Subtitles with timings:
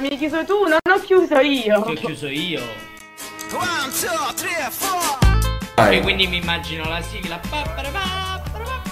[0.00, 1.82] Mi hai chiuso tu, non ho chiuso io.
[1.82, 2.62] Ti ho chiuso io.
[3.50, 5.18] One, two, three, four.
[5.92, 7.38] E quindi mi immagino la sigla.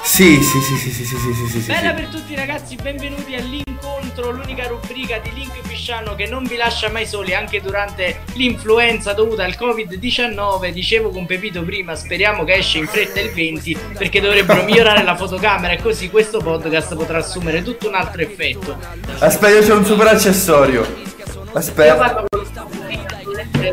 [0.03, 1.67] Sì, sì, sì, sì, sì, sì, sì, sì.
[1.73, 6.91] Bella per tutti ragazzi, benvenuti all'incontro l'unica rubrica di Link Fisciano che non vi lascia
[6.91, 10.69] mai soli anche durante l'influenza dovuta al Covid-19.
[10.71, 15.17] Dicevo con Pepito prima, speriamo che esce in fretta il 20 perché dovrebbero migliorare la
[15.17, 18.77] fotocamera e così questo podcast potrà assumere tutto un altro effetto.
[19.19, 20.83] Aspetta, c'è un super accessorio.
[20.83, 22.25] Io Aspetta.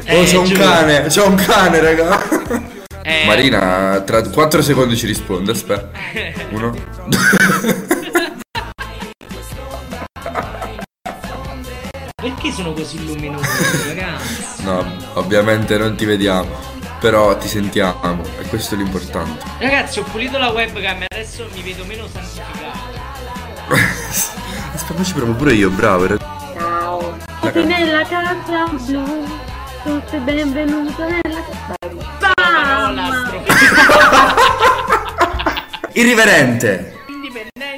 [0.09, 0.63] Oh, c'è un giuro.
[0.63, 2.19] cane, c'è un cane, raga.
[3.03, 5.89] Eh, Marina, tra 4 secondi ci risponde, aspetta.
[6.51, 6.75] Uno.
[12.47, 14.63] Perché sono così luminosi ragazzi?
[14.63, 16.55] No, ovviamente non ti vediamo,
[16.97, 19.43] però ti sentiamo e questo è l'importante.
[19.59, 22.95] Ragazzi ho pulito la webcam e adesso mi vedo meno santificato.
[24.73, 26.05] Aspetta, ci provo pure io, bravo.
[26.05, 26.17] era-
[26.57, 27.17] Ciao.
[27.41, 29.27] La Tutti nella casa blu.
[29.83, 31.99] Tutti benvenuti nella casa blu.
[32.33, 33.43] Parola
[35.91, 36.96] Irriverente.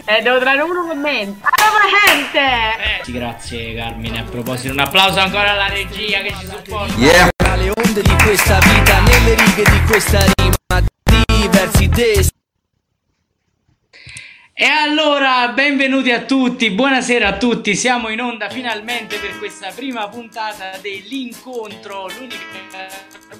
[0.05, 1.47] Eh, devo trovare uno commento.
[1.47, 2.39] Allora, gente!
[2.39, 6.93] Eh, sì, grazie Carmine, a proposito un applauso ancora alla regia che ci supporta.
[6.97, 7.29] Yeah.
[7.35, 10.83] Tra le onde di questa vita, nelle righe di questa rima,
[11.25, 12.38] diversi destini.
[14.61, 20.09] E allora, benvenuti a tutti, buonasera a tutti, siamo in onda finalmente per questa prima
[20.09, 22.89] puntata dell'incontro, l'unica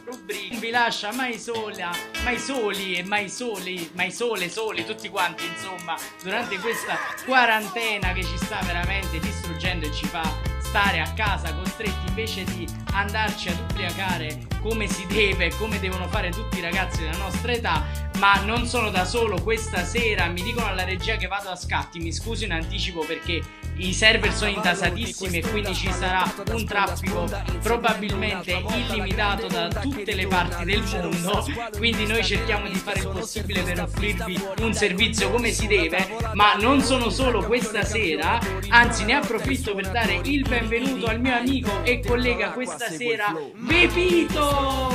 [0.05, 1.91] rubrica non vi lascia mai sola,
[2.23, 8.23] mai soli e mai soli, mai sole, soli, tutti quanti insomma, durante questa quarantena che
[8.23, 13.57] ci sta veramente distruggendo e ci fa stare a casa costretti invece di andarci ad
[13.71, 17.83] ubriacare come si deve, come devono fare tutti i ragazzi della nostra età,
[18.19, 19.41] ma non sono da solo.
[19.41, 23.41] Questa sera, mi dicono alla regia che vado a scatti, mi scuso in anticipo perché
[23.79, 27.27] i server sono intasatissimi e quindi ci sarà un traffico
[27.61, 31.45] probabilmente illimitato da tutte le parti del mondo,
[31.77, 36.55] quindi noi cerchiamo di fare il possibile per offrirvi un servizio come si deve, ma
[36.55, 41.83] non sono solo questa sera, anzi ne approfitto per dare il benvenuto al mio amico
[41.83, 43.33] e collega questa sera,
[43.65, 44.91] Pepito!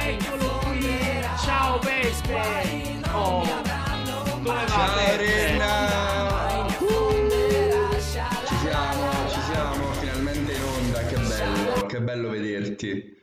[0.00, 0.86] Eccolo qui!
[1.42, 3.00] Ciao Peppe!
[3.12, 3.42] Oh,
[4.42, 6.67] come va Peppe?
[12.08, 13.16] bello vederti.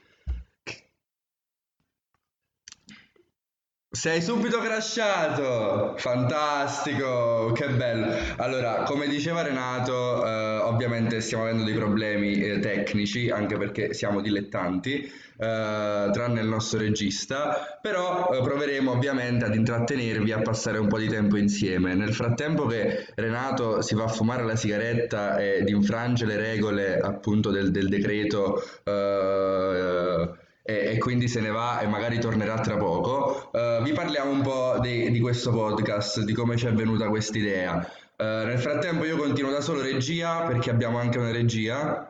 [3.95, 5.95] Sei subito crashato!
[5.95, 8.13] Fantastico, che bello.
[8.35, 14.19] Allora, come diceva Renato, eh, ovviamente stiamo avendo dei problemi eh, tecnici, anche perché siamo
[14.19, 20.89] dilettanti, eh, tranne il nostro regista, però eh, proveremo ovviamente ad intrattenervi a passare un
[20.89, 21.95] po' di tempo insieme.
[21.95, 27.00] Nel frattempo che Renato si va a fumare la sigaretta e ad infrange le regole
[27.00, 33.51] appunto del, del decreto eh, e, quindi se ne va e magari tornerà tra poco,
[33.53, 37.37] eh, vi parliamo un po' di, di questo podcast, di come ci è venuta questa
[37.37, 37.87] idea.
[38.17, 42.09] nel frattempo io continuo da solo regia perché abbiamo anche una regia.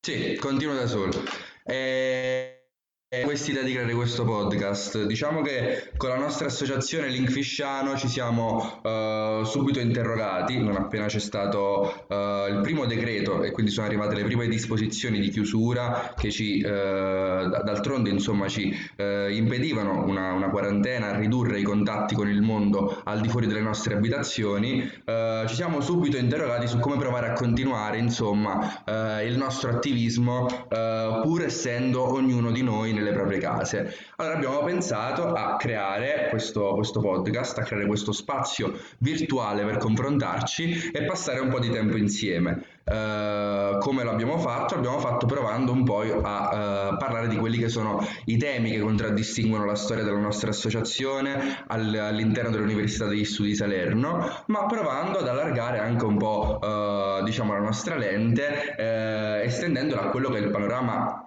[0.00, 1.12] Sì, continuo da solo.
[1.64, 2.55] E
[3.08, 5.04] quest'idea di creare questo podcast.
[5.04, 11.06] Diciamo che con la nostra associazione Link Fisciano ci siamo eh, subito interrogati, non appena
[11.06, 16.14] c'è stato eh, il primo decreto e quindi sono arrivate le prime disposizioni di chiusura
[16.16, 21.62] che ci, eh, d- d'altronde insomma, ci eh, impedivano una, una quarantena, a ridurre i
[21.62, 26.66] contatti con il mondo al di fuori delle nostre abitazioni, eh, ci siamo subito interrogati
[26.66, 32.62] su come provare a continuare insomma eh, il nostro attivismo eh, pur essendo ognuno di
[32.64, 33.94] noi nelle proprie case.
[34.16, 40.90] Allora abbiamo pensato a creare questo, questo podcast, a creare questo spazio virtuale per confrontarci
[40.92, 42.64] e passare un po' di tempo insieme.
[42.88, 44.76] Eh, come l'abbiamo fatto?
[44.76, 48.78] L'abbiamo fatto provando un po' a eh, parlare di quelli che sono i temi che
[48.78, 55.18] contraddistinguono la storia della nostra associazione all- all'interno dell'Università degli Studi di Salerno, ma provando
[55.18, 58.74] ad allargare anche un po' eh, diciamo la nostra lente,
[59.42, 61.25] estendendola a quello che è il panorama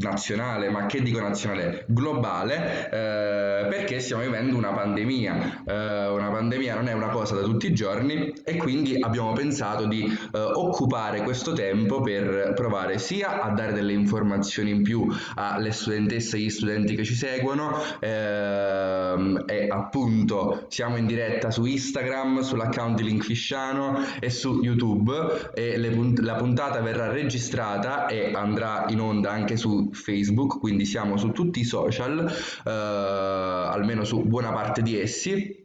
[0.00, 5.62] nazionale, ma che dico nazionale, globale, eh, perché stiamo vivendo una pandemia.
[5.66, 9.86] Eh, una pandemia non è una cosa da tutti i giorni e quindi abbiamo pensato
[9.86, 15.70] di eh, occupare questo tempo per provare sia a dare delle informazioni in più alle
[15.72, 22.40] studentesse e agli studenti che ci seguono ehm, e appunto siamo in diretta su Instagram,
[22.40, 28.86] sull'account di Link Fisciano e su YouTube e punt- la puntata verrà registrata e andrà
[28.88, 32.26] in onda anche su Facebook, quindi siamo su tutti i social,
[32.66, 35.58] eh, almeno su buona parte di essi.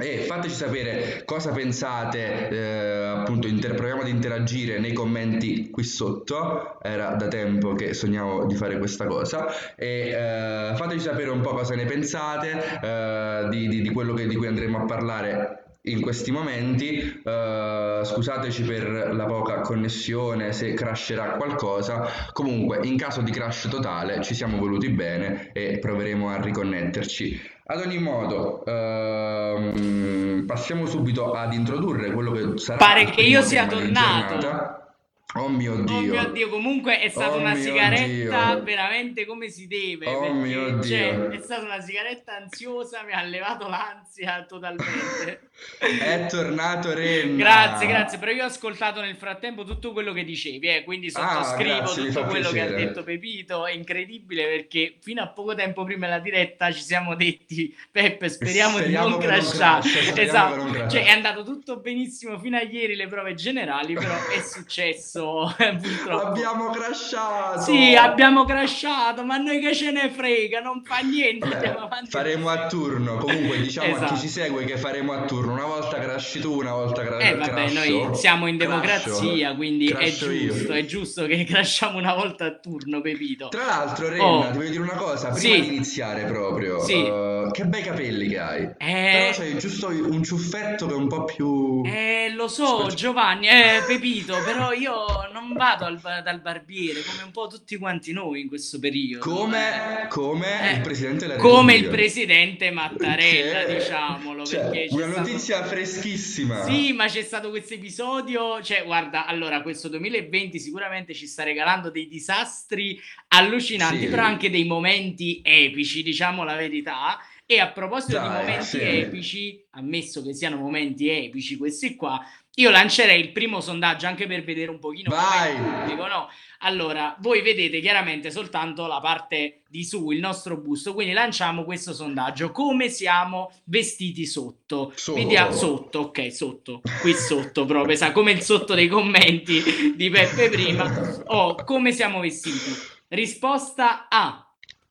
[0.00, 6.78] E fateci sapere cosa pensate, eh, appunto, inter- proviamo ad interagire nei commenti qui sotto,
[6.80, 11.50] era da tempo che sognavo di fare questa cosa, e eh, fateci sapere un po'
[11.50, 16.00] cosa ne pensate eh, di, di- di quello che- di cui andremo a parlare in
[16.00, 17.20] questi momenti.
[17.24, 22.06] Eh, scusateci per la poca connessione, se crasherà qualcosa.
[22.32, 27.40] Comunque, in caso di crash totale, ci siamo voluti bene e proveremo a riconnetterci.
[27.70, 33.66] Ad ogni modo, ehm, passiamo subito ad introdurre quello che sarà Pare che io sia
[33.66, 34.38] tornato.
[34.38, 34.87] giornata.
[35.34, 36.00] Oh mio Oh Dio.
[36.00, 38.62] mio Dio, comunque è stata Oh una mio sigaretta Dio.
[38.64, 40.06] veramente come si deve.
[40.06, 41.30] Oh mio cioè, Dio.
[41.30, 45.50] è stata una sigaretta ansiosa, mi ha levato l'ansia totalmente.
[45.78, 47.36] È tornato Renna.
[47.36, 51.42] Grazie, grazie, però io ho ascoltato nel frattempo tutto quello che dicevi, eh, quindi Ah,
[51.42, 52.84] sottoscrivo grazie, mi tutto quello che ha piacere.
[52.86, 57.76] detto Pepito, è incredibile perché fino a poco tempo prima della diretta ci siamo detti
[57.90, 59.80] Peppe, speriamo, Speriamo di non crashare.
[59.80, 60.88] crasha, speriamo esatto, non crasha.
[60.88, 65.17] cioè è andato tutto benissimo fino a ieri le prove generali, però è successo
[65.56, 66.26] purtroppo.
[66.26, 67.60] Abbiamo crashato.
[67.60, 72.66] Sì, abbiamo crashato, ma noi che ce ne frega, non fa niente, Vabbè, faremo a
[72.66, 73.16] turno.
[73.16, 74.14] Comunque, diciamo a Esatto.
[74.14, 75.52] chi ci segue che faremo a turno.
[75.52, 77.74] Una volta crashi tu, una volta cra- Eh vabbè, crasho.
[77.74, 78.70] noi siamo in Crasho.
[78.70, 80.52] democrazia, quindi è Crasho io.
[80.52, 83.48] giusto, è giusto che crashiamo una volta a turno, Pepito.
[83.48, 84.50] Tra l'altro, Renna, Oh.
[84.50, 85.60] ti voglio dire una cosa, prima Sì.
[85.60, 87.04] di iniziare proprio, Sì.
[87.04, 88.66] eh, che bei capelli che hai.
[88.76, 91.82] Però Eh, c'hai giusto un ciuffetto che è un po' più...
[91.86, 92.88] eh, lo so.
[92.94, 98.12] Giovanni, eh, Pepito, però io non vado al dal barbiere come un po' tutti quanti
[98.12, 99.24] noi in questo periodo.
[99.24, 102.02] Come, come Eh, il Presidente della Come il Repubblica.
[102.02, 106.64] presidente Mattarella, Che- diciamolo, cioè, una stato- notizia freschissima.
[106.64, 111.90] Sì, ma c'è stato questo episodio, cioè guarda, allora questo 2020 sicuramente ci sta regalando
[111.90, 114.06] dei disastri allucinanti, Sì.
[114.08, 117.18] però anche dei momenti epici, diciamo la verità.
[117.50, 118.78] E a proposito di Dai, momenti sì.
[118.80, 122.20] epici, ammesso che siano momenti epici questi qua,
[122.58, 125.54] io lancerei il primo sondaggio anche per vedere un pochino Vai.
[125.54, 126.28] com'è il pubblico, no?
[126.62, 131.92] Allora, voi vedete chiaramente soltanto la parte di su, il nostro busto, quindi lanciamo questo
[131.92, 132.50] sondaggio.
[132.50, 134.92] Come siamo vestiti sotto?
[134.96, 135.20] Sotto.
[135.20, 140.48] Vediamo sotto, ok, sotto, qui sotto proprio, sa, come il sotto dei commenti di Peppe
[140.48, 141.22] prima.
[141.26, 142.72] Oh, come siamo vestiti?
[143.06, 144.42] Risposta A.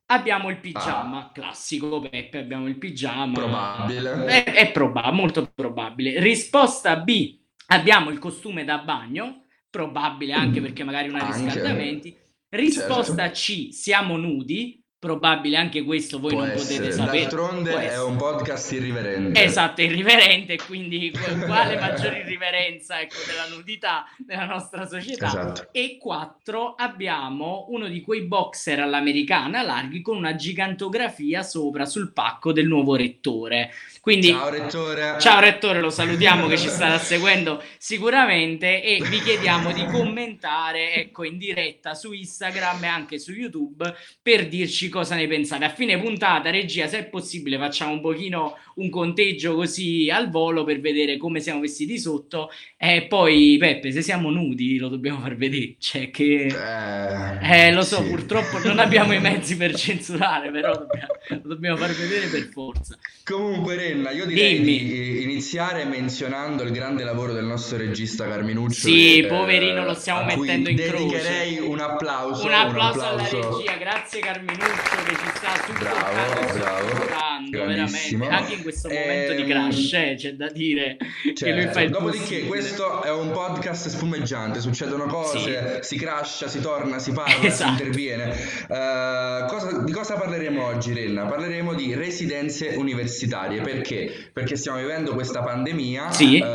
[0.09, 3.33] Abbiamo il pigiama, classico Peppe, abbiamo il pigiama.
[3.33, 4.23] Probabile.
[4.23, 6.21] È, è proba- molto probabile.
[6.21, 7.36] Risposta B.
[7.67, 11.43] Abbiamo il costume da bagno, probabile anche perché magari ha Anche.
[11.43, 12.17] riscaldamenti.
[12.49, 13.33] Risposta Certo.
[13.37, 13.73] C.
[13.73, 16.77] Siamo nudi, probabile anche questo voi Può non essere.
[16.79, 17.19] potete sapere.
[17.21, 18.01] D'altronde Può è essere.
[18.03, 19.43] un podcast irriverente.
[19.43, 25.27] Esatto, irriverente, quindi qu- quale maggiore irriverenza ecco, della nudità nella nostra società.
[25.27, 25.67] Esatto.
[25.71, 32.51] E quattro, abbiamo uno di quei boxer all'americana larghi con una gigantografia sopra sul pacco
[32.51, 33.71] del nuovo rettore.
[34.01, 35.15] Quindi, Ciao Rettore.
[35.19, 41.25] ciao rettore, lo salutiamo che ci starà seguendo sicuramente e vi chiediamo di commentare ecco,
[41.25, 45.65] in diretta su Instagram e anche su YouTube per dirci cosa ne pensate.
[45.65, 50.63] A fine puntata, regia, se è possibile, facciamo un pochino un conteggio così al volo
[50.63, 52.49] per vedere come siamo vestiti sotto.
[52.77, 55.75] E poi, Peppe, se siamo nudi lo dobbiamo far vedere.
[55.79, 56.45] Cioè che...
[56.45, 58.09] Eh, Eh, lo so, sì.
[58.09, 62.97] purtroppo non abbiamo i mezzi per censurare, però dobbiamo, lo dobbiamo far vedere per forza.
[63.23, 64.77] Comunque, Renna, io direi Dimmi.
[64.83, 68.87] di iniziare menzionando il grande lavoro del nostro regista Carminuccio.
[68.87, 71.03] Sì, che, poverino, eh, lo stiamo mettendo in croce.
[71.05, 72.45] dedicherei un applauso.
[72.45, 73.57] Un applauso, alla applauso.
[73.57, 77.05] regia, grazie Carminuccio che ci sta Bravo, bravo,
[77.49, 78.25] grandissimo.
[78.25, 81.55] veramente, anche in questo momento di Ehm, crash, eh, c'è da dire che Certo.
[81.63, 82.47] lui fa il Dopodiché, possibile.
[82.47, 87.63] questo è un podcast spumeggiante, succedono cose, si crasha, si torna, si parla, Esatto.
[87.63, 88.33] si interviene.
[88.67, 91.25] Eh, cosa- di cosa parleremo oggi, Renna?
[91.25, 93.61] Parleremo di residenze universitarie.
[93.61, 94.29] Perché?
[94.33, 96.37] Perché stiamo vivendo questa pandemia, Sì.
[96.39, 96.45] eh,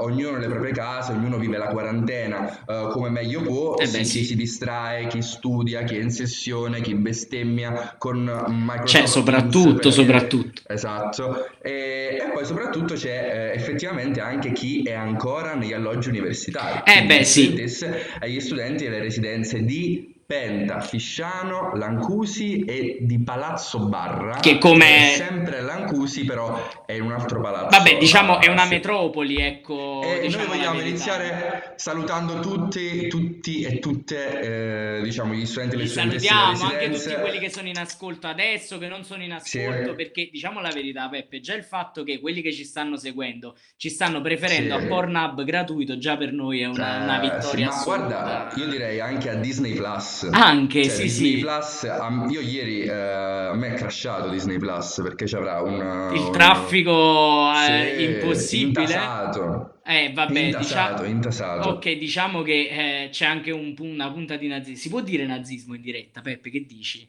[0.00, 4.04] ognuno nelle proprie case, ognuno vive la quarantena eh, come meglio può, Eh si, beh,
[4.04, 4.18] sì.
[4.20, 9.90] chi si distrae, chi studia, chi è in sessione, chi bestemmia con Microsoft Cioè, soprattutto,
[9.90, 10.62] soprattutto.
[10.66, 16.82] Esatto, e, e poi soprattutto c'è eh, effettivamente anche chi è ancora negli alloggi universitari.
[16.84, 17.42] Eh, beh, sì.
[17.44, 24.34] studentesse e gli studenti delle residenze di Penta, Fisciano, Lancusi e di Palazzo Barra.
[24.40, 27.68] Che come- sempre Lancusi, però è un altro palazzo.
[27.74, 30.02] Vabbè, diciamo è una metropoli, ecco.
[30.04, 35.78] E diciamo noi vogliamo iniziare salutando tutti, tutti e tutte, eh, diciamo, gli studenti e
[35.78, 39.32] le studentesse salutiamo anche tutti quelli che sono in ascolto adesso, che non sono in
[39.32, 39.94] ascolto, Sì.
[39.96, 43.88] perché diciamo la verità, Peppe, già il fatto che quelli che ci stanno seguendo ci
[43.88, 44.84] stanno preferendo Sì.
[44.84, 48.06] a Pornhub gratuito, già per noi è una, una Eh, vittoria sì, ma assoluta.
[48.20, 50.16] guarda, io direi anche a Disney Plus.
[50.26, 50.28] Plus.
[50.32, 51.40] Anche, Cioè, sì, Disney sì.
[51.40, 51.82] Plus,
[52.30, 57.52] io ieri eh, a me è crashato Disney Plus perché ci avrà un, Il traffico
[57.52, 58.80] è Sì, impossibile.
[58.82, 59.80] intasato.
[59.84, 61.04] Eh, vabbè, Intasato, diciamo...
[61.14, 61.68] intasato.
[61.70, 64.76] Ok, diciamo che eh, c'è anche un una punta di nazismo.
[64.76, 67.08] Si può dire nazismo in diretta, Peppe, che dici?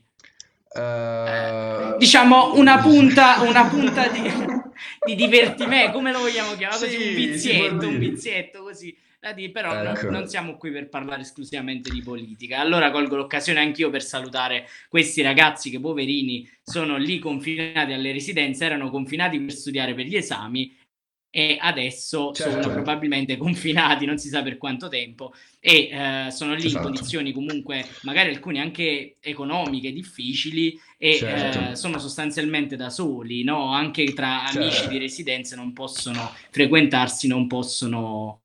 [0.72, 4.22] Eh, Diciamo una punta, una punta di,
[5.06, 6.80] di divertimento, come lo vogliamo chiamare?
[6.80, 8.96] Così, Sì, un vizietto, un vizietto così.
[9.36, 10.10] dire, però Ecco.
[10.10, 12.60] non siamo qui per parlare esclusivamente di politica.
[12.60, 18.64] Allora colgo l'occasione anch'io per salutare questi ragazzi che poverini sono lì confinati alle residenze,
[18.66, 20.74] erano confinati per studiare per gli esami
[21.32, 22.62] e adesso Certo.
[22.62, 26.88] sono probabilmente confinati non si sa per quanto tempo e eh, sono lì Esatto.
[26.88, 31.72] in condizioni comunque magari alcune anche economiche difficili e Certo.
[31.72, 33.72] eh, sono sostanzialmente da soli, no?
[33.72, 34.90] Anche tra amici Certo.
[34.92, 38.42] di residenze non possono frequentarsi, non possono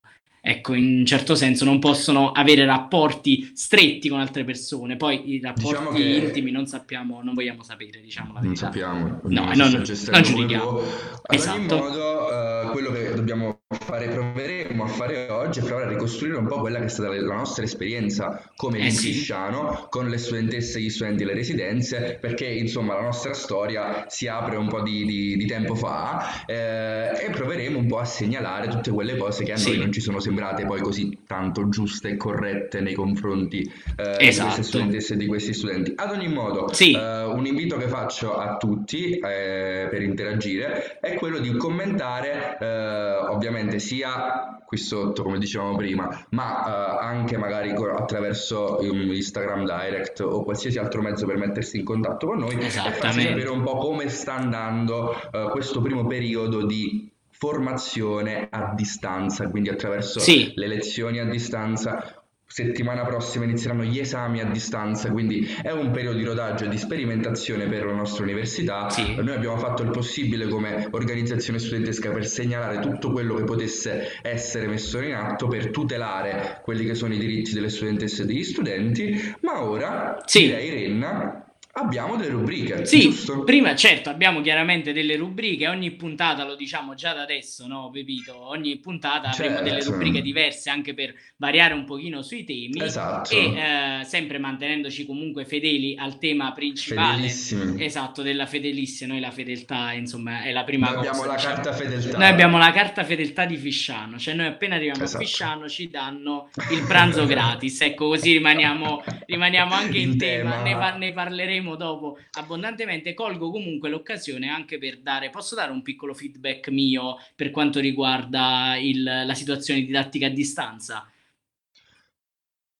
[0.47, 4.95] ecco, in un certo senso non possono avere rapporti stretti con altre persone.
[4.95, 8.65] Poi i rapporti Diciamo che- intimi non sappiamo, non vogliamo sapere, diciamo la Non verità.
[8.67, 9.71] sappiamo, No, ognuno non-
[10.11, 10.69] non giudichiamo.
[10.79, 11.57] Ad Esatto.
[11.57, 16.37] ogni modo, eh, quello che dobbiamo fare, proveremo a fare oggi è provare a ricostruire
[16.37, 19.05] un po' quella che è stata la nostra esperienza come Eh sì.
[19.05, 24.27] linguisciano con le studentesse e gli studenti delle residenze, perché insomma la nostra storia si
[24.27, 28.67] apre un po' di, di- di tempo fa eh, e proveremo un po' a segnalare
[28.67, 29.69] tutte quelle cose che a Sì.
[29.69, 33.61] noi non ci sono sembrate poi così tanto giuste e corrette nei confronti
[33.95, 34.47] eh, di Esatto.
[34.47, 35.93] queste studentesse e di questi studenti.
[35.95, 36.93] Ad ogni modo, Sì.
[36.93, 43.15] eh, un invito che faccio a tutti eh, per interagire è quello di commentare, eh,
[43.29, 46.65] ovviamente sia qui sotto, come dicevamo prima, ma
[46.99, 52.27] eh, anche magari attraverso um, Instagram Direct o qualsiasi altro mezzo per mettersi in contatto
[52.27, 57.09] con noi e farci sapere un po' come sta andando eh, questo primo periodo di
[57.37, 60.51] formazione a distanza, quindi attraverso Sì.
[60.55, 62.19] le lezioni a distanza.
[62.47, 66.77] Settimana prossima inizieranno gli esami a distanza, quindi è un periodo di rodaggio e di
[66.77, 68.89] sperimentazione per la nostra università.
[68.89, 69.15] Sì.
[69.15, 74.67] Noi abbiamo fatto il possibile come organizzazione studentesca per segnalare tutto quello che potesse essere
[74.67, 79.35] messo in atto per tutelare quelli che sono i diritti delle studentesse e degli studenti,
[79.41, 80.45] ma ora Sì.
[80.45, 81.44] direi Renna,
[81.77, 83.43] abbiamo delle rubriche, Sì, giusto?
[83.43, 88.47] prima certo abbiamo chiaramente delle rubriche, ogni puntata lo diciamo già da adesso, no Pepito?
[88.49, 89.91] Ogni puntata avremo delle Certo.
[89.91, 93.29] rubriche diverse anche per variare un pochino sui temi Esatto.
[93.35, 97.25] e eh, sempre mantenendoci comunque fedeli al tema principale.
[97.25, 101.09] Esatto, della fedelissima, noi la fedeltà insomma è la prima Noi cosa.
[101.09, 101.53] abbiamo la diciamo.
[101.55, 102.17] carta fedeltà.
[102.17, 105.21] Noi abbiamo la carta fedeltà di Fisciano, cioè noi appena arriviamo Esatto.
[105.23, 110.51] a Fisciano ci danno il pranzo gratis, ecco così rimaniamo, rimaniamo anche in, In tema,
[110.51, 110.63] tema.
[110.63, 115.81] Ne, par- ne parleremo dopo abbondantemente, colgo comunque l'occasione anche per dare, posso dare un
[115.81, 121.09] piccolo feedback mio per quanto riguarda il- la situazione didattica a distanza?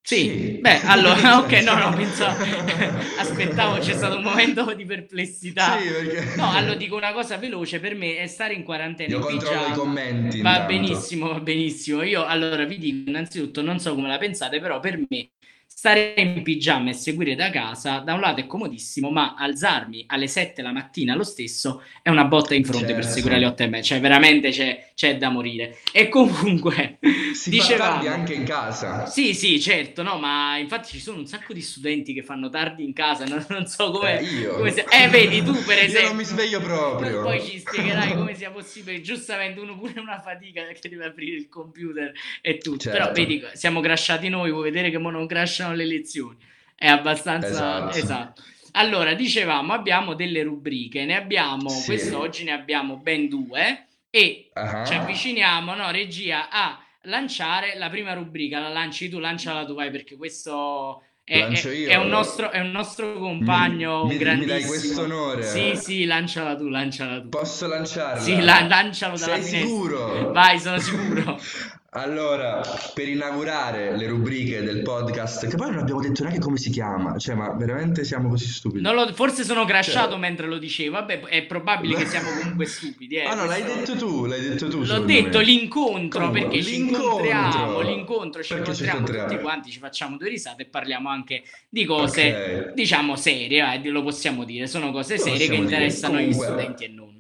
[0.08, 0.58] Sì, Sì.
[0.62, 2.38] beh, allora, ok, no, no, pensavo,
[3.18, 5.80] aspettavo, c'è stato un momento di perplessità.
[5.80, 6.36] Sì, perché...
[6.36, 9.62] No, allora dico una cosa veloce, per me è stare in quarantena Io in controllo
[9.62, 9.76] i pigiama.
[9.76, 10.66] commenti Va intanto.
[10.74, 12.04] benissimo, va benissimo.
[12.04, 15.30] Io allora vi dico innanzitutto, non so come la pensate, però per me
[15.68, 20.28] stare in pigiama e seguire da casa, da un lato è comodissimo, ma alzarmi alle
[20.28, 23.10] 7 la mattina lo stesso è una botta in fronte per Certo.
[23.14, 25.78] seguire alle 8 e mezza, cioè veramente c'è, c'è da morire.
[25.92, 26.98] E comunque,
[27.36, 28.02] Si dicevamo...
[28.02, 29.06] fa tardi anche in casa.
[29.06, 32.84] Sì, sì, certo, no, ma infatti ci sono un sacco di studenti che fanno tardi
[32.84, 34.20] in casa, non, non so come...
[34.20, 34.56] Eh, io.
[34.56, 36.08] come se- Eh, vedi, tu per Io esempio...
[36.08, 37.22] non mi sveglio proprio.
[37.22, 41.48] Poi ci spiegherai come sia possibile, giustamente uno pure una fatica perché deve aprire il
[41.50, 42.90] computer e tutto.
[42.90, 42.98] Certo.
[42.98, 46.38] Però vedi, siamo crashati noi, vuoi vedere che mo non crashano le lezioni.
[46.76, 47.98] È abbastanza Esatto.
[47.98, 48.44] esatto.
[48.74, 51.86] Allora, dicevamo, abbiamo delle rubriche, ne abbiamo, Sì.
[51.86, 54.84] quest'oggi ne abbiamo ben due e Ah.
[54.84, 58.60] ci avviciniamo, no, regia, a lanciare la prima rubrica.
[58.60, 62.72] La lanci tu, lanciala tu, vai, perché questo è, è- è un, nostro, è un
[62.72, 64.58] nostro compagno Mi- mi- mi grandissimo.
[64.58, 65.44] dai questo onore?
[65.44, 67.30] Sì, sì, lanciala tu, lanciala tu.
[67.30, 68.20] Posso lanciarla?
[68.20, 69.68] Sì, la- lancialo dalla Sei finestra.
[69.70, 70.32] sicuro?
[70.34, 71.40] Vai, sono sicuro.
[71.98, 72.62] Allora,
[72.94, 77.18] per inaugurare le rubriche del podcast, che poi non abbiamo detto neanche come si chiama,
[77.18, 78.82] cioè, ma veramente siamo così stupidi.
[78.82, 80.92] Non lo- forse sono crashato Cioè- mentre lo dicevo.
[80.96, 83.16] Vabbè, è probabile che siamo comunque stupidi.
[83.16, 84.84] Eh, Ah no, l'hai questo- detto tu, l'hai detto tu.
[84.84, 85.44] L'ho detto me.
[85.46, 87.06] l'incontro Comunque, perché ci l'incontro.
[87.06, 89.30] incontriamo, l'incontro ci Perché ci incontriamo incontriamo?
[89.30, 92.74] tutti quanti, ci facciamo due risate e parliamo anche di cose Ok.
[92.74, 95.62] diciamo serie, vai, lo possiamo dire, sono cose serie che dire.
[95.64, 97.14] interessano Comunque- gli studenti e non.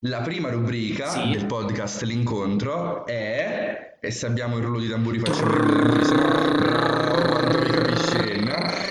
[0.00, 1.30] La prima rubrica Sì.
[1.30, 5.80] del podcast L'incontro è e se abbiamo il rullo di tamburi facciamo il rullo di
[5.80, 8.16] tamburi, se no bravo, quanto mi capisci.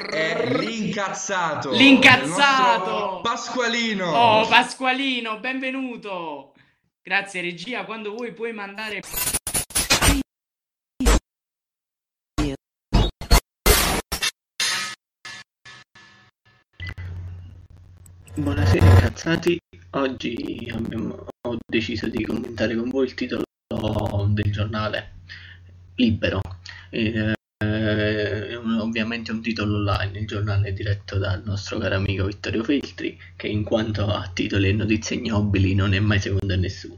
[0.10, 1.72] È l'incazzato!
[1.72, 3.20] L'incazzato!
[3.22, 4.10] Pasqualino!
[4.10, 6.54] Oh, Pasqualino, benvenuto!
[7.04, 9.02] Grazie regia, quando vuoi puoi mandare...
[18.38, 19.58] Buonasera incazzati,
[19.92, 23.44] oggi abbiamo, ho deciso di commentare con voi il titolo
[24.30, 25.14] del giornale
[25.96, 26.42] Libero.
[26.90, 27.34] Eh,
[28.80, 33.64] ovviamente un titolo online, il giornale diretto dal nostro caro amico Vittorio Feltri, che in
[33.64, 36.98] quanto a titoli e notizie ignobili non è mai secondo a nessuno.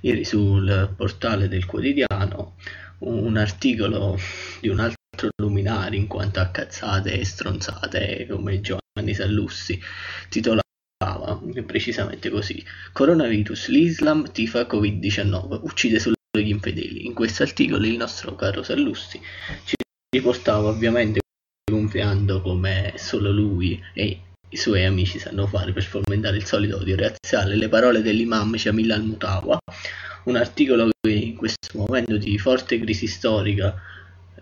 [0.00, 2.56] Ieri sul portale del quotidiano
[2.98, 4.18] un articolo
[4.60, 9.80] di un altro luminare in quanto a cazzate e stronzate come Giovanni Sallussi
[10.98, 12.62] titolava precisamente così.
[12.92, 17.06] Coronavirus l'Islam tifa Covid-19 uccide solo gli infedeli.
[17.06, 19.20] In questo articolo il nostro caro Sallussi
[19.64, 19.76] ci
[20.10, 21.20] riportava ovviamente
[21.70, 26.96] gonfiando come solo lui e i suoi amici sanno fare per fomentare il solito odio
[26.96, 27.54] razziale.
[27.54, 29.58] Le parole dell'imam Jamil al-Mutawa
[30.24, 33.74] un articolo che in questo momento di forte crisi storica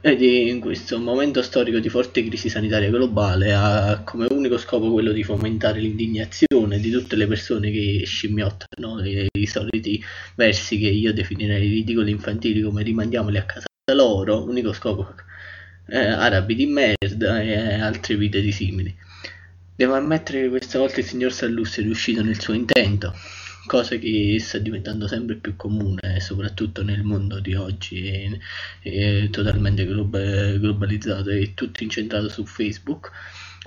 [0.00, 5.12] ed in questo momento storico di forte crisi sanitaria globale ha come unico scopo quello
[5.12, 10.02] di fomentare l'indignazione di tutte le persone che scimmiottano i, i soliti
[10.34, 15.14] versi che io definirei ridicoli infantili come rimandiamoli a casa loro, unico scopo
[15.88, 18.94] eh, arabi di merda e altri video simili.
[19.76, 23.14] Devo ammettere che questa volta il signor Sallussi è riuscito nel suo intento,
[23.66, 28.38] cosa che sta diventando sempre più comune, soprattutto nel mondo di oggi,
[28.80, 33.11] è, totalmente globa- globalizzato e tutto incentrato su Facebook.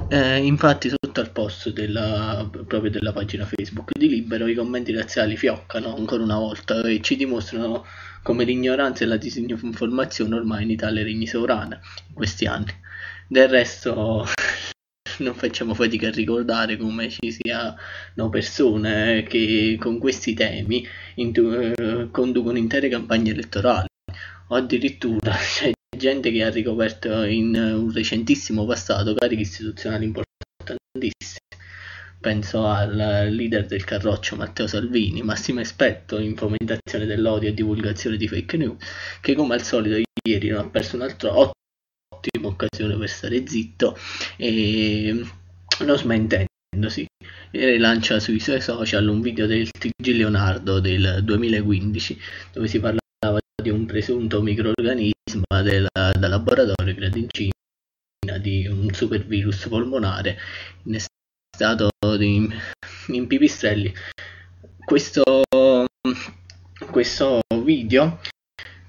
[0.07, 5.35] Eh, infatti sotto al post della, proprio della pagina Facebook di Libero i commenti razziali
[5.35, 7.85] fioccano ancora una volta e ci dimostrano
[8.23, 12.73] come l'ignoranza e la disinformazione ormai in Italia regni sovrana in questi anni.
[13.27, 14.25] Del resto
[15.23, 20.85] non facciamo fatica a ricordare come ci siano persone che con questi temi
[21.15, 23.87] intu- eh, conducono intere campagne elettorali
[24.47, 31.37] o addirittura c'è gente che ha ricoperto in un recentissimo passato cariche istituzionali importantissime.
[32.21, 38.27] Penso al leader del Carroccio Matteo Salvini, massimo esperto in fomentazione dell'odio e divulgazione di
[38.27, 38.77] fake news,
[39.21, 41.37] che come al solito ieri non ha perso un'altra
[42.09, 43.97] ottima occasione per stare zitto.
[44.37, 45.25] E
[45.85, 47.05] non smentendosi
[47.51, 52.19] rilancia sui suoi social un video del TG Leonardo del 2015
[52.53, 58.89] dove si parlava di un presunto microorganismo della, da laboratorio creato in Cina di un
[58.93, 60.37] supervirus polmonare
[60.83, 60.99] in
[61.55, 62.47] stato di
[63.07, 63.93] in pipistrelli.
[64.85, 65.23] Questo,
[66.91, 68.19] questo video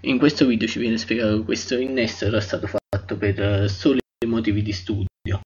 [0.02, 4.62] in questo video ci viene spiegato che questo innesto era stato fatto per soli motivi
[4.62, 5.40] di studio.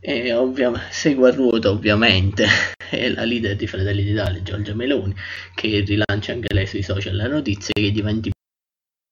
[0.00, 2.46] E ovviamente segue a ruota ovviamente
[2.90, 5.14] è la leader di Fratelli d'Italia Giorgia Meloni
[5.54, 8.30] che rilancia anche lei sui social la notizia che diventi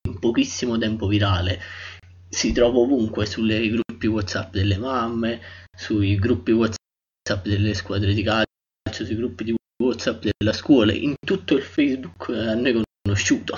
[0.08, 1.60] in pochissimo tempo virale.
[2.28, 5.40] Si trova ovunque sui gruppi whatsapp delle mamme
[5.74, 11.54] sui gruppi whatsapp delle squadre di calcio sui gruppi di whatsapp della scuola in tutto
[11.54, 13.56] il facebook a noi conosciuto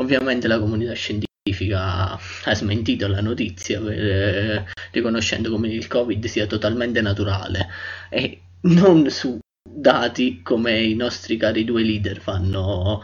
[0.00, 7.00] ovviamente la comunità scientifica ha smentito la notizia eh, riconoscendo come il covid sia totalmente
[7.00, 7.68] naturale.
[8.08, 13.02] E non su dati come i nostri cari due leader fanno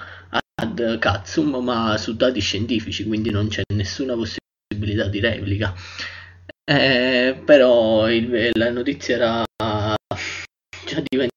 [0.58, 5.74] ad Katsum ma su dati scientifici quindi non c'è nessuna possibilità di replica.
[6.68, 9.44] Eh, però il, la notizia era
[10.84, 11.35] già diventata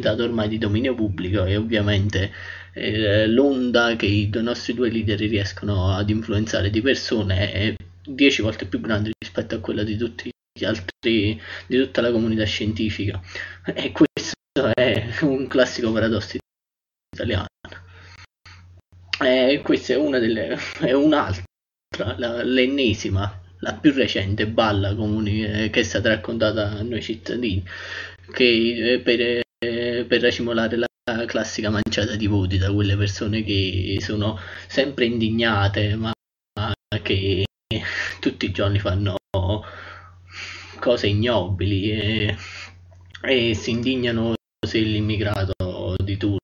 [0.00, 2.32] ormai di dominio pubblico e ovviamente
[2.72, 8.64] eh, l'onda che i nostri due leader riescono ad influenzare di persone è dieci volte
[8.64, 13.20] più grande rispetto a quella di tutti gli altri di tutta la comunità scientifica.
[13.74, 16.38] E questo è un classico paradosso
[17.14, 17.46] italiano.
[19.22, 21.44] E questa è una delle è un'altra
[22.16, 27.62] la, l'ennesima la più recente balla comuni, eh, che è stata raccontata a noi cittadini
[28.32, 30.86] che eh, per, eh, per racimolare la
[31.26, 36.12] classica manciata di voti da quelle persone che sono sempre indignate ma
[37.00, 37.44] che
[38.18, 39.16] tutti i giorni fanno
[40.80, 42.36] cose ignobili e,
[43.22, 44.34] e si indignano
[44.66, 46.38] se l'immigrato di turno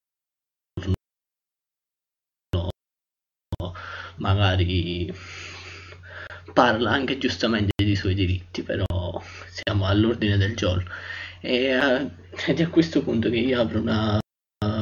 [4.16, 5.12] magari
[6.52, 8.84] parla anche giustamente dei suoi diritti però
[9.48, 10.88] siamo all'ordine del giorno
[11.40, 12.10] e, uh,
[12.46, 14.18] ed è a questo punto che io apro una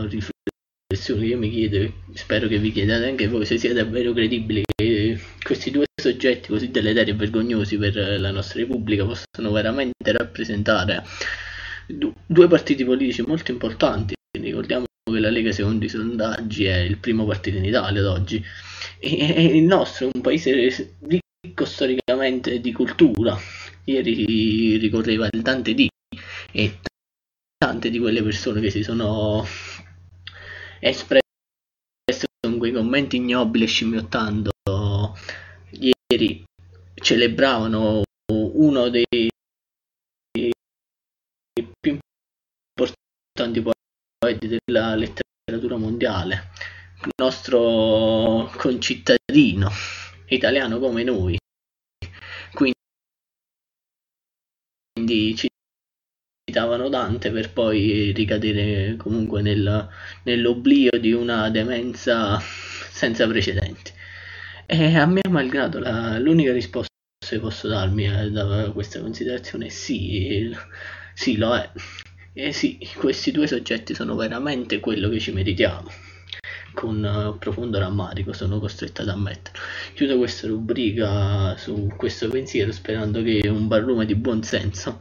[0.09, 5.21] riflessione io mi chiedo spero che vi chiediate anche voi se siete davvero credibili che
[5.42, 11.03] questi due soggetti così deleteri e vergognosi per la nostra repubblica possono veramente rappresentare
[11.87, 14.14] due partiti politici molto importanti.
[14.38, 18.42] Ricordiamo che la Lega secondo i sondaggi è il primo partito in Italia ad oggi.
[18.99, 23.37] E il nostro è un paese ricco storicamente di cultura.
[23.85, 25.87] Ieri ricorreva il Dante D
[26.53, 26.81] e
[27.57, 29.45] tante di quelle persone che si sono
[30.81, 31.23] espresse
[32.41, 34.53] con quei commenti ignobili scimmiottando
[35.71, 36.45] ieri
[36.95, 39.05] celebravano uno dei
[41.81, 41.99] più
[42.79, 46.51] importanti poeti della letteratura mondiale,
[47.05, 49.71] il nostro concittadino
[50.29, 51.39] italiano come noi.
[54.95, 55.37] Quindi
[56.49, 59.89] citavano Dante per poi ricadere comunque nel,
[60.23, 63.91] nell'oblio di una demenza senza precedenti.
[64.65, 66.95] E a mio malgrado la, l'unica risposta
[67.29, 70.55] che posso darmi eh, da questa considerazione è sì,
[71.15, 71.69] sì lo è.
[72.33, 75.91] E sì, questi due soggetti sono veramente quello che ci meritiamo.
[76.75, 79.61] Con uh, profondo rammarico sono costretto ad ammetterlo.
[79.95, 85.01] Chiudo questa rubrica su questo pensiero sperando che un barlume di buonsenso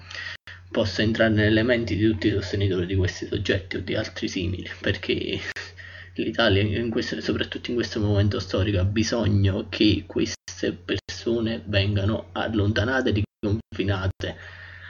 [0.75, 4.69] possa entrare nelle menti di tutti i sostenitori di questi soggetti o di altri simili,
[4.81, 5.39] perché
[6.15, 13.23] l'Italia, in questo, soprattutto in questo momento storico, ha bisogno che queste persone vengano allontanate
[13.39, 14.35] riconfinate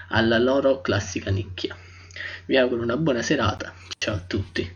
[0.09, 1.77] alla loro classica nicchia.
[2.47, 4.75] Vi auguro una buona serata, ciao a tutti.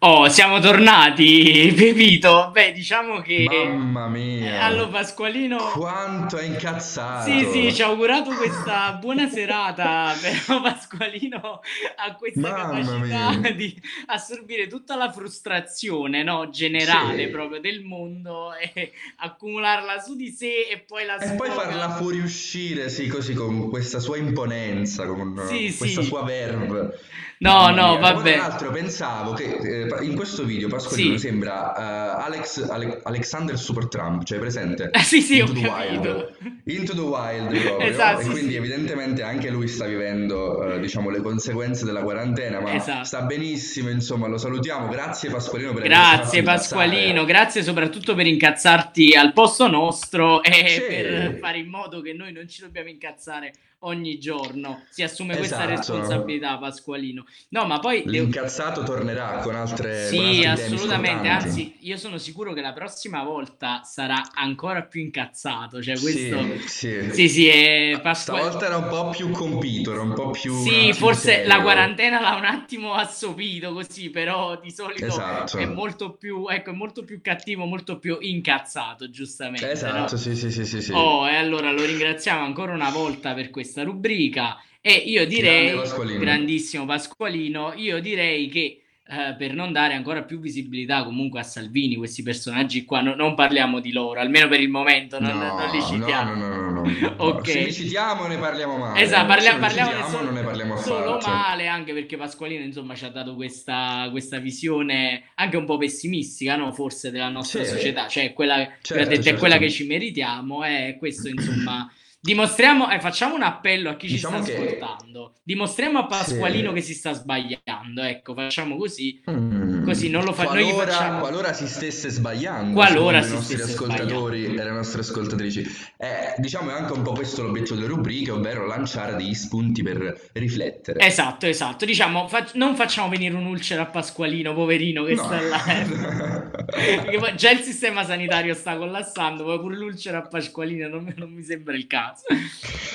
[0.00, 2.50] Oh, siamo tornati, Pepito.
[2.52, 3.46] Beh, diciamo che.
[3.48, 4.64] Mamma mia.
[4.64, 5.58] Allo Pasqualino.
[5.74, 7.30] Quanto è incazzato.
[7.30, 11.60] Sì, sì, ci ha augurato questa buona serata, però Pasqualino
[11.96, 13.52] ha questa Mamma capacità mia.
[13.52, 17.30] di assorbire tutta la frustrazione, no, generale Sì.
[17.30, 21.62] proprio del mondo e accumularla su di sé e poi la E poi sfoga.
[21.68, 26.06] farla fuoriuscire, sì, così con questa sua imponenza, con Sì, questa sì.
[26.06, 26.98] sua verve.
[27.38, 28.00] No, Mamma no, mia.
[28.00, 28.32] Vabbè.
[28.34, 31.26] Tra l'altro pensavo che eh, in questo video Pasqualino Sì.
[31.28, 34.90] sembra eh, Alex, Ale- Alexander Super Trump, cioè presente?
[35.00, 36.00] Ah, sì, sì, Into the capito.
[36.00, 36.60] Wild.
[36.64, 37.78] Into the Wild proprio.
[37.88, 38.56] Esatto, e sì, quindi sì.
[38.56, 43.04] evidentemente anche lui sta vivendo eh, diciamo le conseguenze della quarantena, ma Esatto.
[43.04, 44.88] sta benissimo, insomma, lo salutiamo.
[44.88, 46.42] Grazie Pasqualino per Grazie.
[46.42, 50.80] Pasqualino, grazie soprattutto per incazzarti al posto nostro e Sì.
[50.80, 54.86] per fare in modo che noi non ci dobbiamo incazzare ogni giorno.
[54.88, 55.70] Si assume questa Esatto.
[55.70, 57.24] responsabilità Pasqualino.
[57.50, 62.18] No, ma poi devo- L'incazzato tornerà con altre con Sì, temi assolutamente, anzi, io sono
[62.18, 67.10] sicuro che la prossima volta sarà ancora più incazzato, cioè questo Sì, sì.
[67.12, 68.50] Sì, sì, è Pasqualino.
[68.50, 71.48] Stavolta era un po' più compito, era un po' più Sì, forse serio.
[71.48, 75.56] la quarantena l'ha un attimo assopito così, però di solito Esatto.
[75.58, 80.20] è molto più, ecco, è molto più cattivo, molto più incazzato, giustamente, Esatto, no?
[80.20, 80.92] sì, sì, sì, sì, sì.
[80.92, 86.18] Oh, e allora lo ringraziamo ancora una volta per questa rubrica e io direi, Pasqualino.
[86.18, 88.80] grandissimo Pasqualino, io direi che
[89.10, 93.34] eh, per non dare ancora più visibilità comunque a Salvini, questi personaggi qua, no- non
[93.34, 96.34] parliamo di loro, almeno per il momento, non, No, non li citiamo.
[96.34, 97.14] No, no, no, no, no, no.
[97.18, 97.48] Ok.
[97.48, 99.00] Se li citiamo ne parliamo male.
[99.02, 101.28] Esatto, parlia- Se non parliamo citiamo solo, non ne parliamo solo affatto.
[101.36, 106.54] male, anche perché Pasqualino insomma ci ha dato questa, questa visione anche un po' pessimistica,
[106.56, 106.72] no?
[106.72, 107.70] Forse della nostra Sì.
[107.70, 109.38] società, cioè quella che Certo, è certo.
[109.40, 114.36] quella che ci meritiamo e questo insomma dimostriamo, eh, facciamo un appello a chi Diciamo
[114.38, 116.74] ci sta che- ascoltando, dimostriamo a Pasqualino Sì.
[116.74, 119.22] che si sta sbagliando, ecco, facciamo così.
[119.30, 119.69] Mm.
[119.92, 123.56] Così non lo fa- noi qualora, facciamo- qualora si stesse sbagliando Qualora si i nostri
[123.56, 124.62] stesse ascoltatori sbagliando.
[124.62, 125.60] e le nostre ascoltatrici
[125.96, 130.28] eh, diciamo è anche un po' questo l'obiettivo delle rubriche ovvero lanciare degli spunti per
[130.32, 131.84] riflettere Esatto, esatto.
[131.84, 135.24] Diciamo, fac- non facciamo venire un'ulcera a Pasqualino, poverino, che No.
[135.24, 135.64] sta là.
[135.66, 137.34] eh.
[137.36, 141.42] Già il sistema sanitario sta collassando, poi pure l'ulcera a Pasqualino non, mi- non mi
[141.42, 142.22] sembra il caso.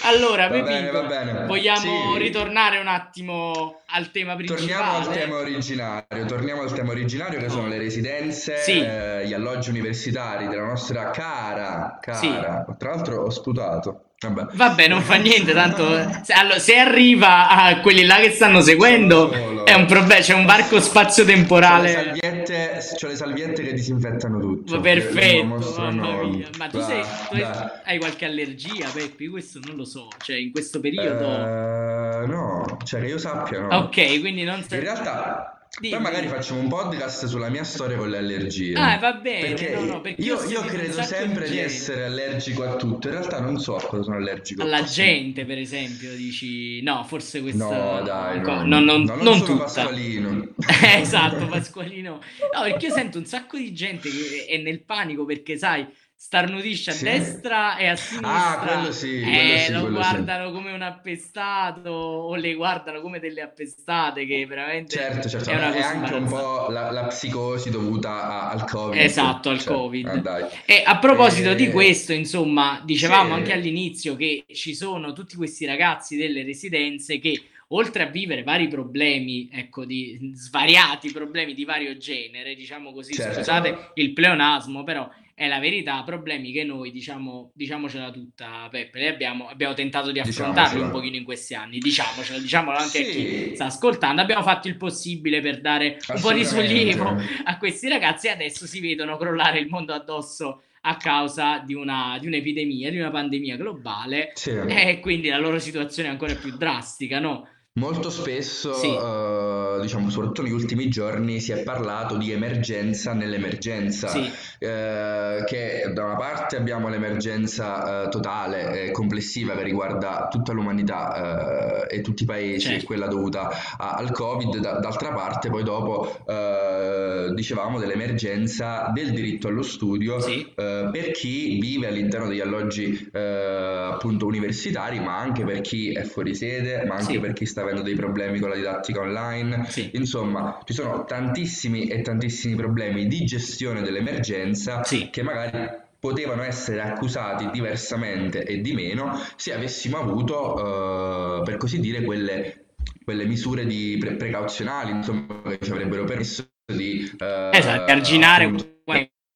[0.04, 1.46] Allora, Va bene, va bene.
[1.46, 2.20] vogliamo Sì.
[2.20, 4.68] ritornare un attimo al tema principale?
[4.68, 8.80] Torniamo al tema originario, torniamo al tema originario che sono le residenze, Sì.
[8.80, 12.18] eh, gli alloggi universitari della nostra cara, cara.
[12.18, 12.30] Sì.
[12.78, 14.00] Tra l'altro ho sputato.
[14.18, 14.56] Vabbè.
[14.56, 15.86] Vabbè, non fa niente, tanto
[16.24, 19.66] se, allora, se arriva a quelli là che stanno seguendo solo.
[19.66, 21.92] è un problema, c'è un varco C'ho le spazio-temporale.
[21.92, 24.76] salviette, c'ho le salviette che disinfettano tutto.
[24.76, 25.46] Ma perfetto,
[25.78, 26.48] mamma mia.
[26.58, 27.36] Ma tu, sei, tu
[27.84, 29.28] hai, qualche allergia, Peppi?
[29.28, 30.08] Questo non lo so.
[30.18, 31.26] Cioè, in questo periodo...
[31.26, 33.78] Eh, no, cioè che io sappia no.
[33.78, 34.80] Ok, quindi non In sei...
[34.80, 35.94] realtà, Dimmi.
[35.94, 38.78] poi magari facciamo un podcast sulla mia storia con le allergie.
[38.78, 42.76] Ah, va bene, Perché, no, no, perché io, io credo sempre di essere allergico a
[42.78, 43.08] tutto.
[43.08, 44.62] In realtà non so a cosa sono allergico.
[44.62, 46.82] Alla gente, per esempio, dici...
[46.82, 47.66] No, forse questa...
[47.66, 49.64] No, dai, co- no, no, non, no, non non sono tutta.
[49.64, 50.48] Pasqualino.
[50.96, 52.22] Esatto, Pasqualino.
[52.54, 55.86] No, perché io sento un sacco di gente che è nel panico perché, sai,
[56.18, 57.04] starnutisce a Sì.
[57.04, 60.10] destra e a Ah, sinistra, quello sì, quello eh, sì, lo quello sì.
[60.12, 65.56] guardano come un appestato o le guardano come delle appestate che veramente Certo, certo, è
[65.74, 69.00] è anche un po' la, la psicosi dovuta a- al Covid.
[69.02, 70.08] Esatto, al Cioè, Covid.
[70.08, 70.50] ah.
[70.66, 73.34] E a proposito di Eh, questo, insomma, dicevamo sì.
[73.34, 78.68] anche all'inizio che ci sono tutti questi ragazzi delle residenze che oltre a vivere vari
[78.68, 83.36] problemi, ecco, di svariati problemi di vario genere, diciamo così, Certo.
[83.38, 89.08] scusate il pleonasmo, però è la verità, problemi che noi, diciamo, diciamocela tutta, Peppe, li
[89.08, 90.86] abbiamo, abbiamo tentato di affrontarli Diciamocela.
[90.86, 93.12] un pochino in questi anni, diciamocela, diciamolo anche a chi
[93.50, 93.52] Sì.
[93.56, 98.28] sta ascoltando, abbiamo fatto il possibile per dare un po' di sollievo a questi ragazzi
[98.28, 103.00] e adesso si vedono crollare il mondo addosso a causa di, una, di un'epidemia, di
[103.00, 104.52] una pandemia globale Sì.
[104.52, 107.50] e quindi la loro situazione è ancora più drastica, no?
[107.78, 108.88] Molto spesso, Sì.
[108.88, 114.08] eh, diciamo, soprattutto negli ultimi giorni, si è parlato di emergenza nell'emergenza.
[114.08, 120.54] Sì, eh, che da una parte abbiamo l'emergenza eh, totale e complessiva che riguarda tutta
[120.54, 122.86] l'umanità eh, e tutti i paesi, Certo.
[122.86, 129.50] quella dovuta a- al Covid, da- d'altra parte poi dopo eh, dicevamo dell'emergenza del diritto
[129.50, 135.44] allo studio sì, eh, per chi vive all'interno degli alloggi eh, appunto universitari, ma anche
[135.44, 137.20] per chi è fuori sede, ma anche Sì.
[137.20, 139.66] per chi sta avendo dei problemi con la didattica online.
[139.70, 145.10] sì, Insomma, ci sono tantissimi e tantissimi problemi di gestione dell'emergenza Sì.
[145.12, 151.80] che magari potevano essere accusati diversamente e di meno se avessimo avuto, eh, per così
[151.80, 152.66] dire, quelle,
[153.04, 158.74] quelle misure di pre- precauzionali, insomma, che ci avrebbero permesso di eh, esatto, arginare appunto-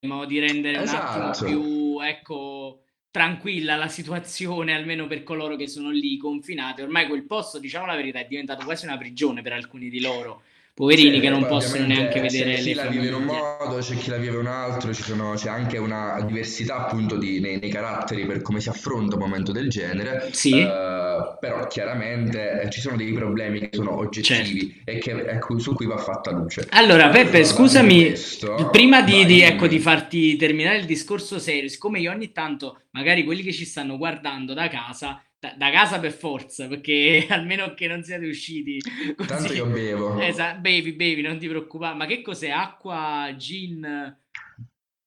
[0.02, 1.46] in modo di rendere un attimo Esatto.
[1.46, 6.82] più, ecco, tranquilla la situazione, almeno per coloro che sono lì confinati.
[6.82, 10.44] Ormai quel posto, diciamo la verità, è diventato quasi una prigione per alcuni di loro,
[10.80, 13.96] poverini Sì, che non possono neanche vedere c'è chi la vive in un modo, c'è
[13.98, 17.60] chi la vive in un altro, ci sono- c'è anche una diversità appunto di- nei,
[17.60, 20.58] nei caratteri per come si affronta un momento del genere, Sì.
[20.62, 25.74] eh, però chiaramente eh, ci sono dei problemi che sono oggettivi e che, ecco, su
[25.74, 26.66] cui va fatta luce.
[26.70, 32.00] Allora, Peppe, scusami, questo, prima di, di, ecco, di farti terminare il discorso serio, siccome
[32.00, 36.12] io ogni tanto, magari quelli che ci stanno guardando da casa, da, da casa per
[36.12, 38.78] forza, perché almeno che non siate usciti
[39.16, 39.28] così.
[39.30, 40.20] Tanto io bevo.
[40.20, 41.96] Esa- bevi, bevi, non ti preoccupare.
[41.96, 42.50] Ma che cos'è?
[42.50, 44.18] Acqua, gin?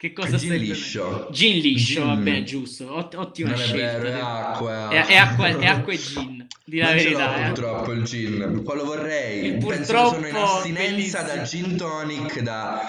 [0.02, 1.28] Che cosa Gin liscio.
[1.30, 2.06] Gin liscio, Gin.
[2.08, 2.92] vabbè, giusto.
[2.92, 3.98] Ott- ottima Non è scelta.
[3.98, 4.88] vero, è acqua.
[4.90, 7.36] È, è acqua, è acqua e gin, di la Non verità.
[7.36, 7.46] eh.
[7.52, 9.44] purtroppo il gin, poi lo vorrei.
[9.46, 11.66] Il Penso che purtroppo, sono in astinenza da bellissimo.
[11.68, 12.80] gin tonic da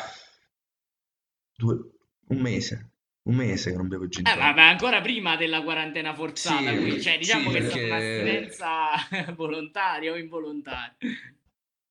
[1.56, 1.92] due-
[2.30, 2.93] un mese.
[3.26, 7.02] Un mese che non bevo gin Eh, vabbè, ancora prima della quarantena forzata, Sì, quindi,
[7.02, 10.96] cioè, diciamo sì, che è stata perché- un'astinenza volontaria o involontaria.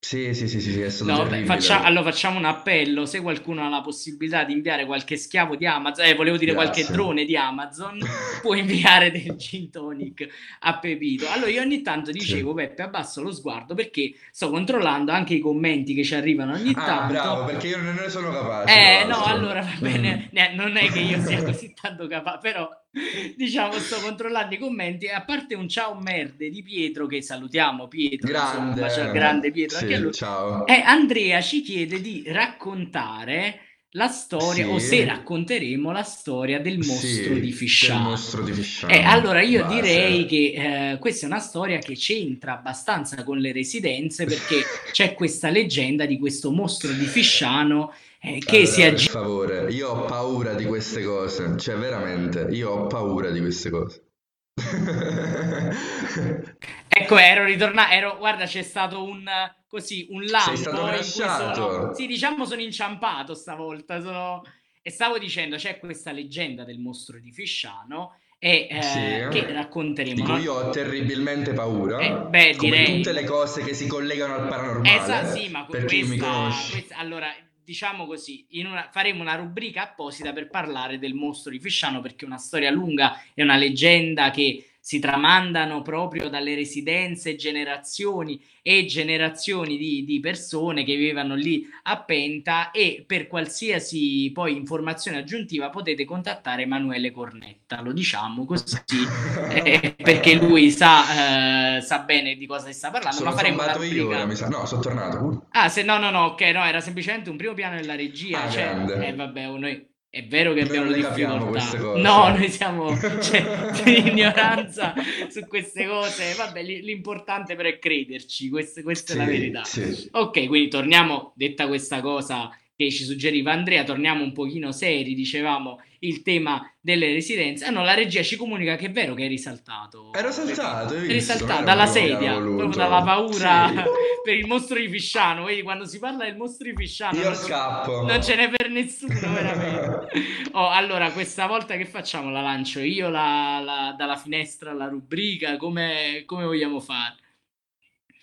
[0.05, 1.47] Sì, sì, sì, sì, sì, è stato No, terribile.
[1.47, 5.65] faccia- allora facciamo un appello, se qualcuno ha la possibilità di inviare qualche schiavo di
[5.65, 6.93] Amazon, eh, volevo dire qualche Grazie.
[6.97, 7.99] drone di Amazon,
[8.43, 10.27] può inviare del gin tonic
[10.63, 11.29] a Pepito.
[11.29, 15.95] Allora io ogni tanto dicevo, Peppe, abbasso lo sguardo perché sto controllando anche i commenti
[15.95, 17.13] che ci arrivano ogni Ah, tanto.
[17.13, 19.03] bravo, perché io non ne sono capace.
[19.03, 22.69] Eh, no, allora va bene, Eh, non è che io sia così tanto capace, però
[23.37, 27.89] diciamo sto controllando i commenti e a parte un ciao merde di Pietro che salutiamo
[27.89, 28.83] Pietro, Grande.
[28.83, 30.13] insomma, grande Pietro Sì, anche lui.
[30.13, 30.67] ciao.
[30.67, 33.61] Eh, Andrea ci chiede di raccontare
[33.95, 34.87] la storia o Sì.
[34.87, 37.99] se racconteremo la storia del mostro Sì, di Fisciano.
[38.01, 38.93] Del mostro di Fisciano.
[38.93, 39.75] Eh, allora io Base.
[39.75, 45.13] direi che eh, questa è una storia che c'entra abbastanza con le residenze perché c'è
[45.15, 49.89] questa leggenda di questo mostro di Fisciano eh, che Allora, si per aggira favore, io
[49.91, 54.07] ho paura di queste cose, cioè veramente, io ho paura di queste cose.
[56.95, 59.25] Ecco, ero ritornato, ero, guarda, c'è stato un
[59.67, 61.55] così un lampo stato cui lasciato.
[61.55, 64.43] sono, sì, diciamo sono inciampato stavolta, sono
[64.83, 69.29] e stavo dicendo c'è questa leggenda del mostro di Fisciano e eh, Sì.
[69.31, 70.39] che racconteremo, Dico, no?
[70.39, 72.97] io ho terribilmente paura, Eh, beh, come direi.
[72.97, 76.27] tutte le cose che si collegano al paranormale, Esatto, sì, ma per chi mi questa,
[76.31, 76.71] conosce.
[76.73, 77.29] questa- allora,
[77.65, 82.29] diciamo così, una- faremo una rubrica apposita per parlare del mostro di Fisciano perché è
[82.29, 89.77] una storia lunga, è una leggenda che si tramandano proprio dalle residenze generazioni e generazioni
[89.77, 96.05] di, di persone che vivevano lì a Penta e per qualsiasi poi informazione aggiuntiva potete
[96.05, 98.77] contattare Emanuele Cornetta, lo diciamo così
[99.55, 103.63] eh, perché lui sa, eh, sa bene di cosa si sta parlando, Sono ma faremo
[103.85, 104.49] io ora, mi sa.
[104.49, 105.47] No, sono tornato.
[105.51, 108.43] Ah, se no, no, no, ok, no, era semplicemente un primo piano della regia.
[108.43, 111.79] Ah, cioè, eh, vabbè, noi è vero che Noi abbiamo difficoltà.
[111.97, 114.93] No, noi siamo cioè, di ignoranza
[115.31, 116.35] su queste cose.
[116.35, 119.65] Vabbè, l'importante però è crederci, questa, questa è la Sì, verità.
[119.65, 120.09] sì.
[120.13, 122.51] Ok, quindi torniamo, detta questa cosa
[122.85, 127.65] che ci suggeriva Andrea, torniamo un pochino seri, dicevamo il tema delle residenze.
[127.65, 130.13] Ah no, la regia ci comunica che è vero che è risaltato.
[130.15, 133.75] Ero saltato, È risaltato dalla era sedia, proprio dalla paura Sì.
[134.25, 135.45] per il mostro di Fisciano.
[135.45, 138.03] Vedi, quando si parla del mostro di Fisciano Io non, scappo.
[138.03, 140.11] non ce n'è per nessuno, veramente.
[140.55, 142.31] Oh, allora, questa volta che facciamo?
[142.31, 145.57] La lancio io la- la- dalla finestra la rubrica?
[145.57, 147.15] Come, come vogliamo fare?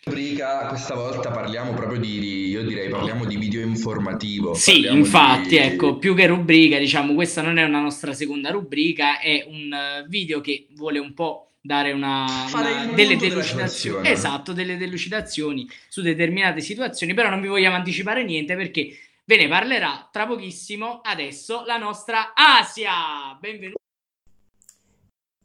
[0.03, 4.53] Rubrica, questa volta parliamo proprio di, io direi parliamo di video informativo.
[4.53, 8.49] Sì, Parliamo infatti, di- ecco, più che rubrica, diciamo, questa non è una nostra seconda
[8.49, 14.07] rubrica, è un eh, video che vuole un po' dare una, Fare una- delle delucidazioni,
[14.09, 19.47] esatto, delle delucidazioni su determinate situazioni, però non vi vogliamo anticipare niente perché ve ne
[19.49, 23.37] parlerà tra pochissimo adesso la nostra Asia.
[23.39, 23.77] Benvenuti.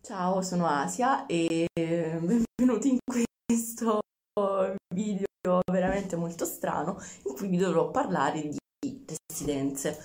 [0.01, 4.01] Ciao, sono Asia e benvenuti in questo
[4.93, 9.99] video veramente molto strano in cui vi dovrò parlare di residenze.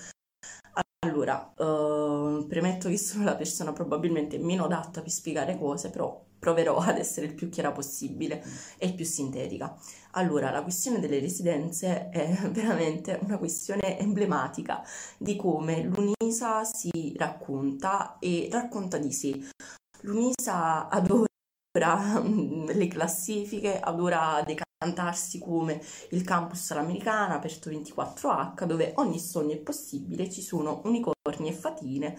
[1.06, 6.76] Allora, eh, premetto che sono la persona probabilmente meno adatta per spiegare cose, però proverò
[6.78, 8.44] ad essere il più chiara possibile
[8.78, 9.76] e il più sintetica.
[10.12, 14.82] Allora, la questione delle residenze è veramente una questione emblematica
[15.18, 19.38] di come l'UNISA si racconta e racconta di sé.
[20.02, 21.29] L'UNISA adora
[21.72, 25.80] le classifiche, adora decantarsi come
[26.10, 32.18] il campus all'americana aperto 24H, dove ogni sogno è possibile, ci sono unicorni e fatine,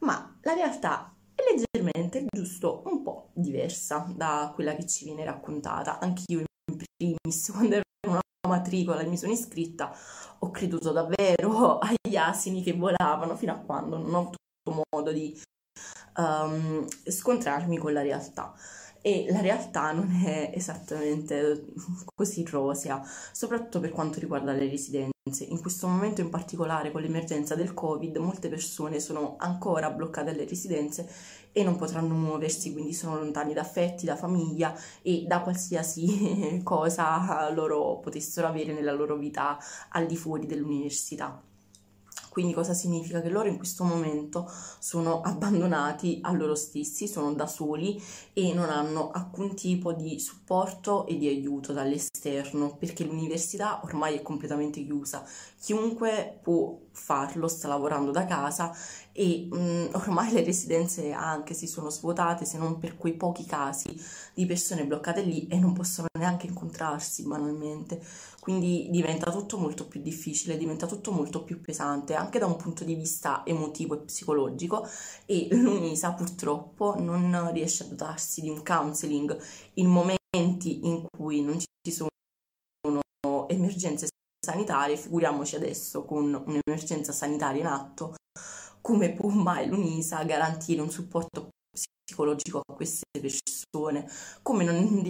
[0.00, 5.98] ma la realtà è leggermente, giusto, un po' diversa da quella che ci viene raccontata.
[5.98, 9.92] Anch'io in primis, quando ero una matricola e mi sono iscritta,
[10.38, 15.40] ho creduto davvero agli asini che volavano fino a quando non ho avuto modo di
[16.18, 18.54] um, scontrarmi con la realtà.
[19.04, 21.66] E la realtà non è esattamente
[22.14, 25.10] così rosea, soprattutto per quanto riguarda le residenze.
[25.48, 30.46] In questo momento in particolare, con l'emergenza del Covid, molte persone sono ancora bloccate alle
[30.46, 31.08] residenze
[31.50, 37.50] e non potranno muoversi, quindi sono lontani da affetti, da famiglia e da qualsiasi cosa
[37.50, 39.58] loro potessero avere nella loro vita
[39.90, 41.50] al di fuori dell'università.
[42.32, 43.20] Quindi cosa significa?
[43.20, 48.70] Che loro in questo momento sono abbandonati a loro stessi, sono da soli e non
[48.70, 55.22] hanno alcun tipo di supporto e di aiuto dall'esterno perché l'università ormai è completamente chiusa.
[55.62, 58.74] Chiunque può farlo, sta lavorando da casa
[59.12, 63.94] e mh, ormai le residenze anche si sono svuotate se non per quei pochi casi
[64.34, 68.04] di persone bloccate lì e non possono neanche incontrarsi banalmente.
[68.40, 72.82] Quindi diventa tutto molto più difficile, diventa tutto molto più pesante anche da un punto
[72.82, 74.84] di vista emotivo e psicologico
[75.26, 79.38] e l'UNISA purtroppo non riesce a dotarsi di un counseling
[79.74, 82.08] in momenti in cui non ci sono
[83.46, 84.08] emergenze
[84.44, 88.16] sanitarie, figuriamoci adesso con un'emergenza sanitaria in atto,
[88.80, 91.50] come può mai l'UNISA garantire un supporto
[92.04, 94.10] psicologico a queste persone,
[94.42, 95.08] come non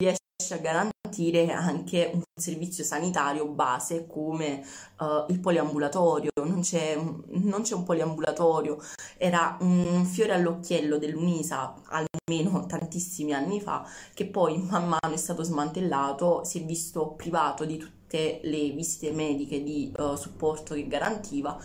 [0.00, 4.64] riesce a garantire anche un servizio sanitario base come
[4.98, 8.78] uh, il poliambulatorio, non c'è, non c'è un poliambulatorio,
[9.18, 15.42] era un fiore all'occhiello dell'UNISA almeno tantissimi anni fa, che poi man mano è stato
[15.42, 17.76] smantellato, si è visto privato di
[18.08, 21.58] tutte le visite mediche di uh, supporto che garantiva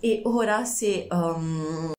[0.00, 1.92] e ora se um,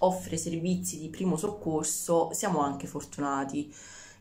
[0.00, 3.74] offre servizi di primo soccorso siamo anche fortunati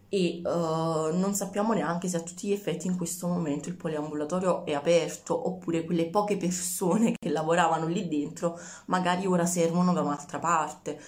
[0.07, 4.65] e uh, non sappiamo neanche se a tutti gli effetti in questo momento il poliambulatorio
[4.65, 10.39] è aperto oppure quelle poche persone che lavoravano lì dentro magari ora servono da un'altra
[10.39, 11.01] parte.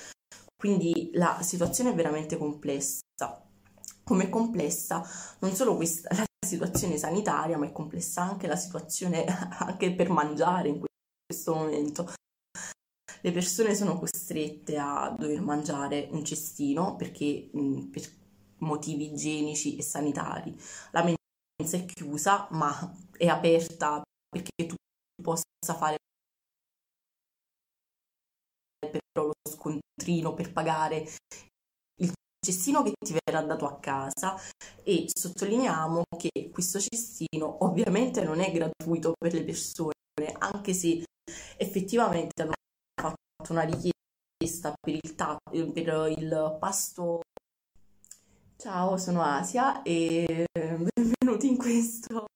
[0.57, 3.03] Quindi la situazione è veramente complessa.
[4.03, 5.07] Come complessa
[5.39, 9.25] non solo questa, la situazione sanitaria, ma è complessa anche la situazione
[9.59, 10.83] anche per mangiare in
[11.25, 12.13] questo momento.
[13.21, 18.03] Le persone sono costrette a dover mangiare un cestino perché mh, per
[18.59, 20.55] motivi igienici e sanitari.
[20.91, 24.75] La mensa è chiusa, ma è aperta perché tu
[25.21, 25.97] possa fare
[28.79, 31.07] però lo scontrino per pagare
[32.47, 34.39] cestino che ti verrà dato a casa
[34.83, 39.93] e sottolineiamo che questo cestino ovviamente non è gratuito per le persone,
[40.37, 41.03] anche se
[41.57, 42.53] effettivamente hanno
[43.01, 47.21] fatto una richiesta per il, ta- per il pasto.
[48.55, 52.27] Ciao, sono Asia e benvenuti in questo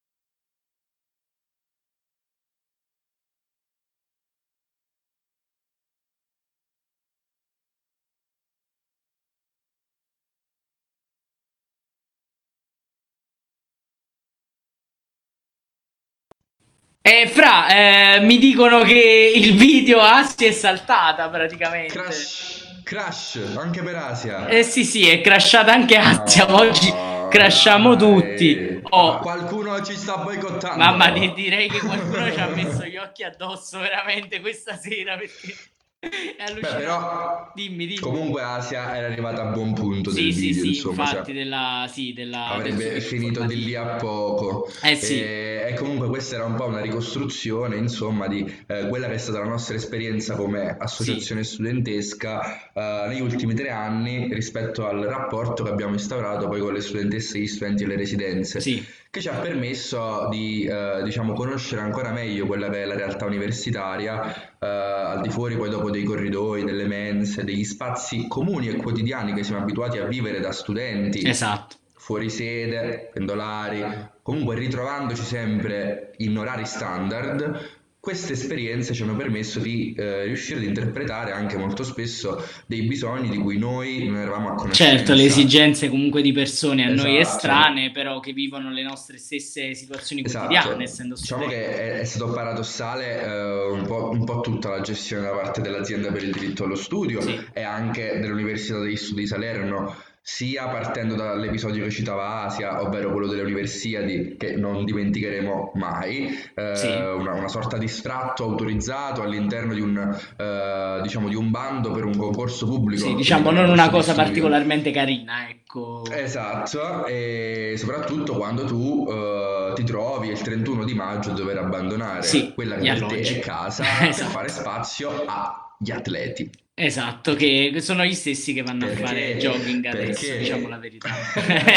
[17.04, 17.68] E fra,
[18.16, 21.93] eh, mi dicono che il video Asia è saltata praticamente.
[21.93, 24.47] Crash, crash, anche per Asia.
[24.47, 26.45] Eh sì, sì, è crashata anche Asia.
[26.45, 26.93] No, Oggi
[27.30, 28.80] crashiamo tutti.
[28.89, 30.78] Oh, Qualcuno ci sta boicottando.
[30.78, 35.56] mamma, di- direi che qualcuno ci ha messo gli occhi addosso veramente questa sera perché
[36.60, 37.99] Beh, però Dimmi, dimmi.
[37.99, 41.34] comunque Asia era arrivata a buon punto Sì, del sì, video, sì, insomma, cioè, infatti
[41.34, 44.68] della, sì, della, del avrebbe finito di lì a poco.
[44.82, 45.22] Eh sì.
[45.22, 49.18] E, e comunque questa era un po' una ricostruzione, insomma, di eh, quella che è
[49.20, 55.64] stata la nostra esperienza come associazione studentesca eh, negli ultimi tre anni rispetto al rapporto
[55.64, 58.60] che abbiamo instaurato poi con le studentesse, gli studenti e le residenze.
[58.60, 62.95] Sì, che ci ha permesso di eh, diciamo, conoscere ancora meglio quella che è la
[62.95, 68.68] realtà universitaria, eh, al di fuori poi dopo dei corridoi, delle mense, degli spazi comuni
[68.68, 71.78] e quotidiani che siamo abituati a vivere da studenti, esatto.
[71.95, 73.84] fuori sede, pendolari,
[74.22, 77.80] comunque ritrovandoci sempre in orari standard.
[78.02, 83.30] Queste esperienze ci hanno permesso di eh, riuscire ad interpretare anche molto spesso dei bisogni
[83.30, 84.95] di cui noi non eravamo a conoscenza.
[84.97, 87.36] Certo, le esigenze comunque di persone a noi Esatto.
[87.36, 90.47] estranee, però che vivono le nostre stesse situazioni Esatto.
[90.47, 91.64] quotidiane, essendo Diciamo studenti.
[91.64, 95.62] che è, è stato paradossale eh, un po', un po' tutta la gestione da parte
[95.62, 97.39] dell'azienda per il diritto allo studio Sì.
[97.54, 103.28] e anche dell'Università degli Studi di Salerno, sia partendo dall'episodio che citava Asia, ovvero quello
[103.28, 106.88] delle Universiadi, che non dimenticheremo mai, eh, Sì.
[106.88, 109.97] una, una sorta di sfratto autorizzato all'interno di un,
[110.38, 113.03] eh, diciamo, di un bando per un concorso pubblico.
[113.07, 116.03] Sì, diciamo non un una cosa particolarmente carina, ecco.
[116.11, 122.22] Esatto, e soprattutto quando tu eh, ti trovi il 31 di maggio a dover abbandonare
[122.24, 124.30] Sì, quella che per te è casa per Esatto.
[124.30, 126.51] fare spazio agli atleti.
[126.84, 129.04] Esatto, che sono gli stessi che vanno Perché?
[129.04, 130.38] a fare jogging adesso, Perché?
[130.40, 131.10] diciamo la verità.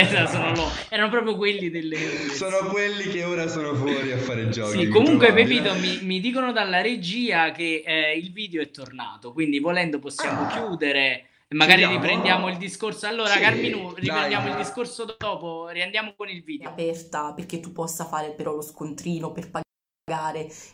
[0.01, 0.71] Esatto, sono loro.
[0.89, 1.99] Erano proprio quelli delle...
[2.35, 4.85] Sono quelli che ora sono fuori a fare jogging.
[4.85, 5.61] Sì, comunque probabile.
[5.63, 10.47] Pepito mi, mi dicono dalla regia che eh, il video è tornato, quindi volendo possiamo
[10.47, 10.49] Ah.
[10.49, 12.03] chiudere e magari Chiudiamo?
[12.03, 13.07] riprendiamo il discorso.
[13.07, 14.53] Allora, Sì, Carminu, riprendiamo dai.
[14.59, 16.71] il discorso dopo, riandiamo con il video.
[16.71, 19.64] aperta perché tu possa fare però lo scontrino per pagare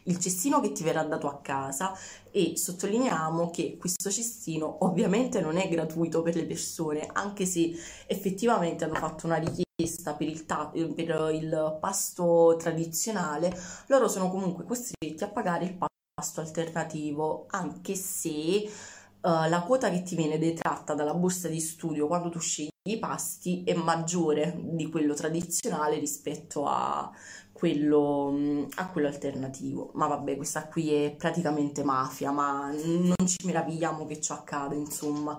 [0.04, 1.96] il cestino che ti verrà dato a casa
[2.32, 7.72] e sottolineiamo che questo cestino ovviamente non è gratuito per le persone, anche se
[8.08, 13.56] effettivamente hanno fatto una richiesta per il, ta- per il pasto tradizionale,
[13.86, 15.78] loro sono comunque costretti a pagare il
[16.12, 18.68] pasto alternativo, anche se eh,
[19.20, 23.62] la quota che ti viene detratta dalla borsa di studio quando tu scegli i pasti
[23.64, 27.12] è maggiore di quello tradizionale rispetto a
[27.60, 29.90] quello, a quello alternativo.
[29.92, 35.38] Ma vabbè, questa qui è praticamente mafia, ma non ci meravigliamo che ciò accada, insomma.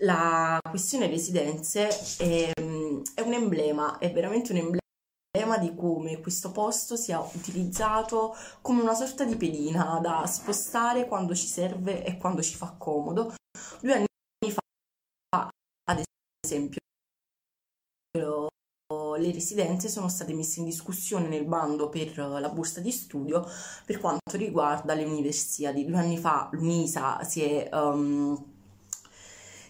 [0.00, 1.88] La questione residenze
[2.18, 8.82] è, è un emblema, è veramente un emblema di come questo posto sia utilizzato come
[8.82, 13.34] una sorta di pedina da spostare quando ci serve e quando ci fa comodo.
[13.80, 14.06] Due anni
[14.52, 15.48] fa,
[15.88, 16.02] ad
[16.44, 16.80] esempio,
[19.16, 23.44] le residenze sono state messe in discussione nel bando per la borsa di studio
[23.84, 25.84] per quanto riguarda le universiadi.
[25.84, 28.55] Due anni fa l'UNISA si è, um,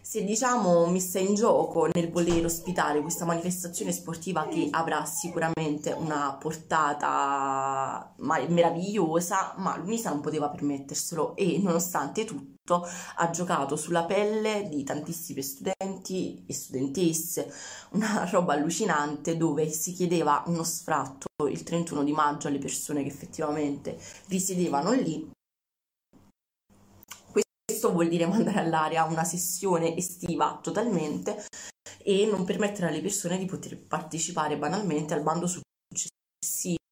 [0.09, 5.91] si è diciamo messa in gioco nel voler ospitare questa manifestazione sportiva che avrà sicuramente
[5.91, 12.87] una portata meravigliosa, ma l'UNISA non poteva permetterselo e nonostante tutto
[13.17, 17.53] ha giocato sulla pelle di tantissimi studenti e studentesse,
[17.91, 23.09] una roba allucinante dove si chiedeva uno sfratto il 31 di maggio alle persone che
[23.09, 23.99] effettivamente
[24.29, 25.35] risiedevano lì.
[27.87, 31.45] Questo vuol dire mandare all'aria una sessione estiva totalmente
[32.03, 36.86] e non permettere alle persone di poter partecipare banalmente al bando successivo.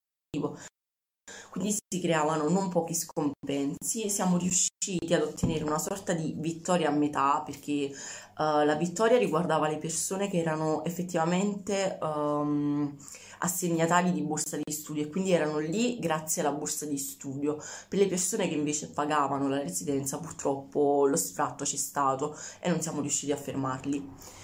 [1.54, 6.88] Quindi si creavano non pochi scompensi e siamo riusciti ad ottenere una sorta di vittoria
[6.88, 12.92] a metà perché uh, la vittoria riguardava le persone che erano effettivamente um,
[13.38, 17.62] assegnatari di borsa di studio e quindi erano lì grazie alla borsa di studio.
[17.88, 22.82] Per le persone che invece pagavano la residenza purtroppo lo sfratto c'è stato e non
[22.82, 24.42] siamo riusciti a fermarli.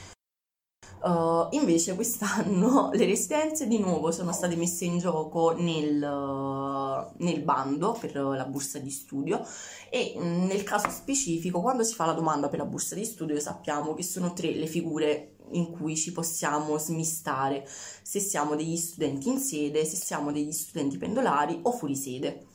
[1.03, 7.41] Uh, invece quest'anno le residenze di nuovo sono state messe in gioco nel, uh, nel
[7.41, 9.43] bando per la borsa di studio
[9.89, 13.41] e mh, nel caso specifico quando si fa la domanda per la borsa di studio
[13.41, 17.67] sappiamo che sono tre le figure in cui ci possiamo smistare
[18.03, 22.47] se siamo degli studenti in sede, se siamo degli studenti pendolari o fuori sede.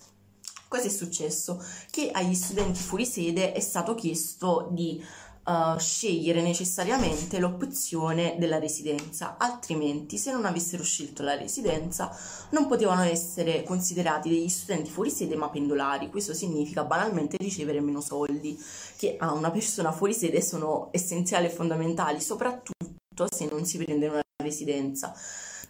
[0.67, 1.63] Cosa è successo?
[1.89, 5.01] Che agli studenti fuori sede è stato chiesto di
[5.47, 12.15] eh, scegliere necessariamente l'opzione della residenza, altrimenti se non avessero scelto la residenza
[12.49, 16.09] non potevano essere considerati degli studenti fuori sede ma pendolari.
[16.09, 18.59] Questo significa banalmente ricevere meno soldi,
[18.97, 24.07] che a una persona fuori sede sono essenziali e fondamentali, soprattutto se non si prende
[24.07, 25.13] una residenza.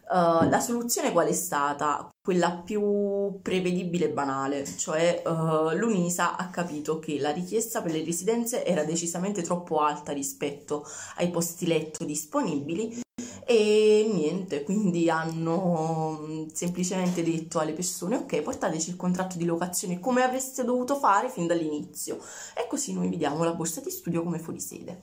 [0.08, 2.10] Uh, la soluzione qual è stata?
[2.22, 8.04] Quella più prevedibile e banale, cioè uh, l'UNISA ha capito che la richiesta per le
[8.04, 10.86] residenze era decisamente troppo alta rispetto
[11.18, 13.02] ai posti letto disponibili
[13.48, 20.00] e niente, quindi hanno mm, semplicemente detto alle persone ok, portateci il contratto di locazione
[20.00, 22.18] come avreste dovuto fare fin dall'inizio
[22.56, 25.02] e così noi vi diamo la borsa di studio come fuori sede.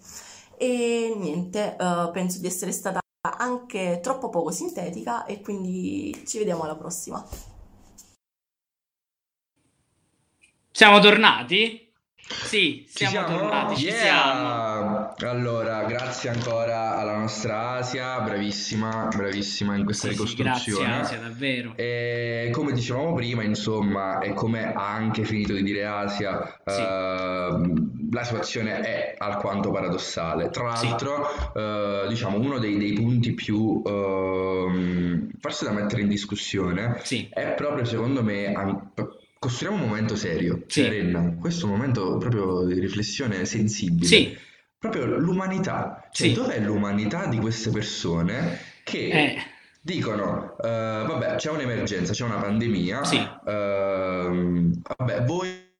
[0.56, 6.64] E niente, uh, penso di essere stata anche troppo poco sintetica e quindi ci vediamo
[6.64, 7.24] alla prossima.
[10.72, 11.91] Siamo tornati?
[12.44, 13.38] Sì, Ci siamo, siamo?
[13.40, 13.96] tornati, ci Yeah!
[13.96, 15.14] siamo.
[15.30, 21.00] Allora, grazie ancora alla nostra Asia, bravissima, bravissima in questa Sì, sì, grazie ricostruzione.
[21.00, 21.72] Asia, davvero.
[21.76, 26.80] E come dicevamo prima, insomma, e come ha anche finito di dire Asia, Sì.
[26.82, 30.50] ehm, la situazione è alquanto paradossale.
[30.50, 30.88] Tra Sì.
[30.88, 37.54] l'altro, eh, diciamo, uno dei, dei punti più ehm, forse da mettere in discussione è
[37.54, 38.90] proprio, secondo me, an-
[39.42, 40.82] costruiamo un momento serio, Sì.
[40.84, 44.06] cioè Renna, questo è un momento proprio di riflessione sensibile.
[44.06, 44.36] sì,
[44.78, 46.32] Proprio l'umanità, cioè Sì.
[46.34, 49.36] dov'è l'umanità di queste persone che eh,
[49.80, 50.68] dicono, eh,
[51.06, 53.16] vabbè, c'è un'emergenza, c'è una pandemia, Sì.
[53.46, 55.70] ehm, vabbè, voi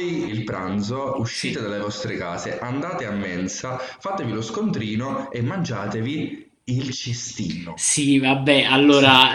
[0.00, 6.92] il pranzo, uscite dalle vostre case, andate a mensa, fatevi lo scontrino e mangiatevi il
[6.92, 7.74] cestino.
[7.76, 9.34] sì, vabbè, allora,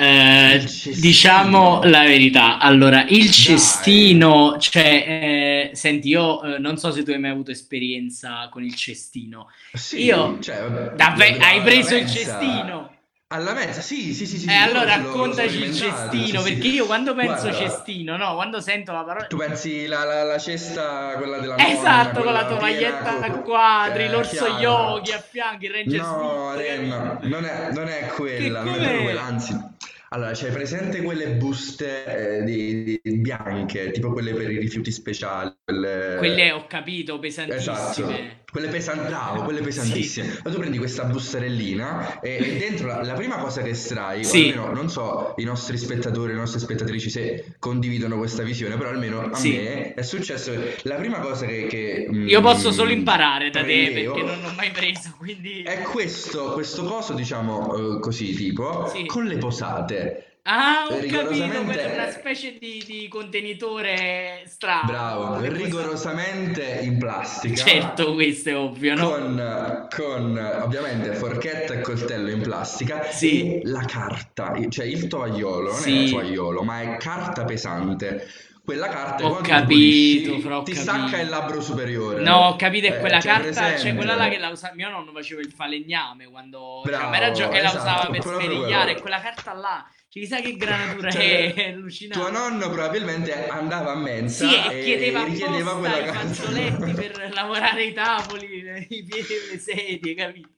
[0.54, 0.66] eh,
[1.00, 2.60] diciamo la verità.
[2.60, 7.52] Allora, il cestino, cioè, eh, senti, io eh, non so se tu hai mai avuto
[7.52, 9.48] esperienza con il cestino.
[9.74, 12.95] Sì, Io- cioè, vabbè, Davvero, hai preso il cestino?
[13.28, 14.48] Alla mezza, sì, sì, sì, sì.
[14.48, 18.92] Eh, allora raccontaci il cestino, sì, perché io quando penso Guarda, cestino, no, quando sento
[18.92, 19.26] la parola...
[19.26, 23.32] Tu pensi la, la, la cesta, quella della nonna, Esatto, con la tovaglietta piena a
[23.32, 24.60] con- quadri, eh, l'orso chiaro.
[24.60, 27.28] yogi a fianco, il ranger No, Smith, Renna, capito?
[27.28, 29.74] non è, non è quella, non è quella, anzi.
[30.10, 35.52] Allora, c'hai presente quelle buste eh, di, di- bianche, tipo quelle per i rifiuti speciali,
[35.64, 36.16] quelle...
[36.18, 38.44] Quelle ho capito, Esatto, pesantissime.
[38.56, 40.40] Quelle pesanti, bravo, quelle pesantissime.
[40.42, 44.54] Ma tu prendi questa bustarellina e, e dentro la, la prima cosa che estrai, Sì.
[44.54, 49.30] almeno non so i nostri spettatori, le nostre spettatrici se condividono questa visione, però almeno
[49.30, 49.58] a Sì.
[49.58, 51.68] me è successo che la prima cosa che...
[51.68, 55.64] che, Io mm, posso solo imparare da te perché non ho mai preso, quindi...
[55.64, 59.06] È questo, questo coso, diciamo eh, così, tipo, Sì.
[59.06, 60.24] con le posate.
[60.48, 64.84] Ah, ho Cioè, capito, è una specie di, di contenitore strano.
[64.86, 67.56] Bravo, rigorosamente in plastica.
[67.64, 69.10] Certo, questo è ovvio, no?
[69.10, 73.56] Con, con, ovviamente forchetta e coltello in plastica Sì.
[73.56, 76.06] e la carta, cioè il tovagliolo, non Sì.
[76.06, 78.28] è tovagliolo, ma è carta pesante.
[78.64, 80.92] Quella carta Ho capito, pulisci, fra, ho ti capito.
[80.92, 82.22] stacca il labbro superiore.
[82.22, 83.96] No, ho capito, è Eh, quella c'è carta, cioè presente?
[83.98, 87.32] quella là che la usava, mio nonno faceva il falegname quando, cioè, Bravo, ma era
[87.32, 88.98] gio- e la esatto, usava per proprio sferigliare, quello.
[88.98, 92.24] e quella carta là, cioè, chissà che granatura Cioè, è, allucinante.
[92.24, 96.92] Tuo nonno probabilmente andava a mensa Sì, e e chiedeva richiedeva apposta quella i fazzoletti
[96.94, 98.46] per lavorare i tavoli,
[98.90, 100.50] i piedi delle sedie, capito?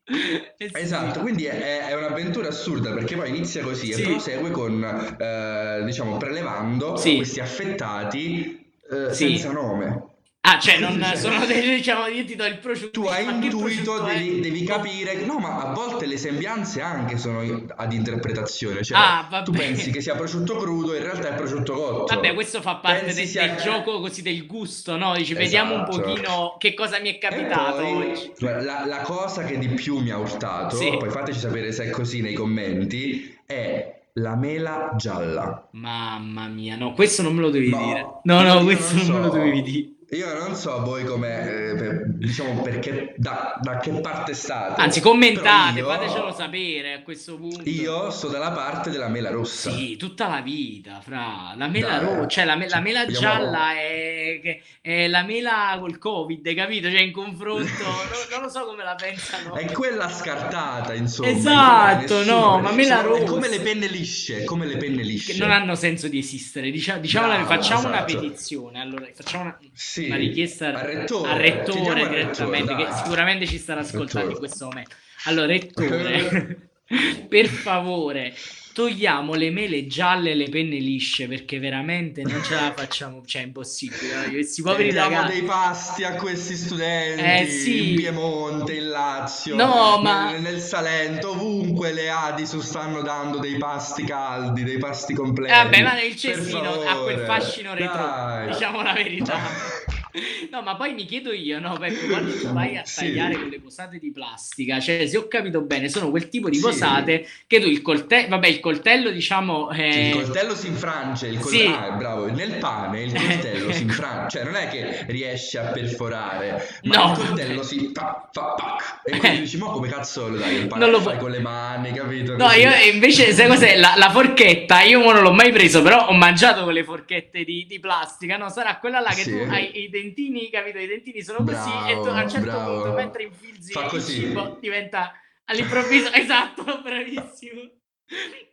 [0.58, 0.78] E sì.
[0.80, 4.02] Esatto, quindi è, è un'avventura assurda perché poi inizia così Sì.
[4.02, 7.16] e prosegue con, eh, diciamo, prelevando Sì.
[7.16, 10.17] questi affettati eh, senza nome.
[10.50, 13.02] Ah, cioè, non sono dei, diciamo, io ti do il prosciutto.
[13.02, 17.42] Tu hai intuito, devi, devi capire, no, ma a volte le sembianze anche sono
[17.76, 22.16] ad interpretazione, cioè Ah, tu pensi che sia prosciutto crudo, in realtà è prosciutto cotto.
[22.16, 25.16] Vabbè, questo fa parte Pensi del, sia- del gioco così del gusto, no?
[25.16, 26.02] Dici, vediamo un Esatto.
[26.02, 30.18] pochino che cosa mi è capitato poi, la, la cosa che di più mi ha
[30.18, 30.96] urtato, Sì.
[30.98, 35.68] poi fateci sapere se è così nei commenti, è la mela gialla.
[35.72, 38.08] Mamma mia, no, questo non me lo devi No, dire.
[38.24, 39.38] No, no, questo non, non me lo so.
[39.38, 39.88] dovevi dire.
[40.12, 41.42] Io non so voi come,
[41.72, 44.80] eh, per- diciamo, perché, da, da che parte state.
[44.80, 47.68] Anzi, commentate, io- fatecelo sapere a questo punto.
[47.70, 49.70] Io sto dalla parte della mela rossa.
[49.70, 51.52] Sì, tutta la vita, fra.
[51.58, 56.56] La mela rossa, cioè la, me- la mela gialla è, è la mela col Covid,
[56.56, 56.90] capito?
[56.90, 59.56] Cioè in confronto, no- non lo so come la pensano.
[59.56, 61.30] È quella scartata, insomma.
[61.32, 63.32] Esatto, no, ma mela sono- È rossa.
[63.32, 65.34] come le penne lisce, come le penne lisce.
[65.34, 66.72] Che non hanno senso di esistere.
[66.72, 68.22] Dicia- diciamo, Bravo, facciamo una esatto.
[68.22, 68.80] petizione.
[68.80, 73.58] Allora, facciamo una, Sì, una richiesta al rettore, al rettore direttamente, rettore, che sicuramente ci
[73.58, 74.32] starà ascoltando Rettore.
[74.34, 74.96] in questo momento.
[75.26, 76.70] Allora, rettore,
[77.28, 78.34] per favore,
[78.74, 83.42] togliamo le mele gialle e le penne lisce perché veramente non ce la facciamo, cioè
[83.42, 84.30] è impossibile.
[84.30, 85.34] Questi poveri Diamo ragazzi.
[85.40, 87.90] dei pasti a questi studenti Eh, sì.
[87.90, 93.58] in Piemonte, in Lazio, No, ma- nel, nel Salento, ovunque le Adisu stanno dando dei
[93.58, 95.52] pasti caldi, dei pasti completi.
[95.52, 98.48] Eh, vabbè, ma il cestino ha quel fascino retro, dai.
[98.50, 99.40] diciamo la verità.
[100.52, 102.96] No, ma poi mi chiedo io, no, Peppo, quando tu vai a Sì.
[103.06, 106.62] tagliare quelle posate di plastica, cioè, se ho capito bene, sono quel tipo di Sì.
[106.62, 111.28] posate che tu il coltello, vabbè, il coltello, diciamo, Sì, eh, il coltello si infrange,
[111.28, 111.66] il col- Sì.
[111.66, 116.80] ah, bravo, nel pane il coltello si infrange, cioè non è che riesce a perforare,
[116.84, 120.38] ma No, il coltello si fa, fa pac, e quindi dici, ma come cazzo lo
[120.38, 120.80] dai il pane?
[120.84, 122.36] Non lo fai con le mani, capito?
[122.38, 122.60] No, Così.
[122.60, 123.78] io invece, sai cos'è?
[123.78, 127.66] La, la forchetta, io non l'ho mai preso, però ho mangiato con le forchette di,
[127.68, 128.50] di plastica, no?
[128.50, 129.32] Sarà quella là che Sì.
[129.32, 130.78] tu hai i dentini, capito?
[130.78, 134.04] I dentini sono così e tu a un certo Bravo, punto, mentre infilzi Fa il
[134.04, 135.14] cibo, diventa
[135.46, 137.62] all'improvviso, esatto, bravissimo.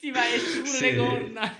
[0.00, 0.84] Ti vai esci pure Sì.
[0.84, 1.57] le corna.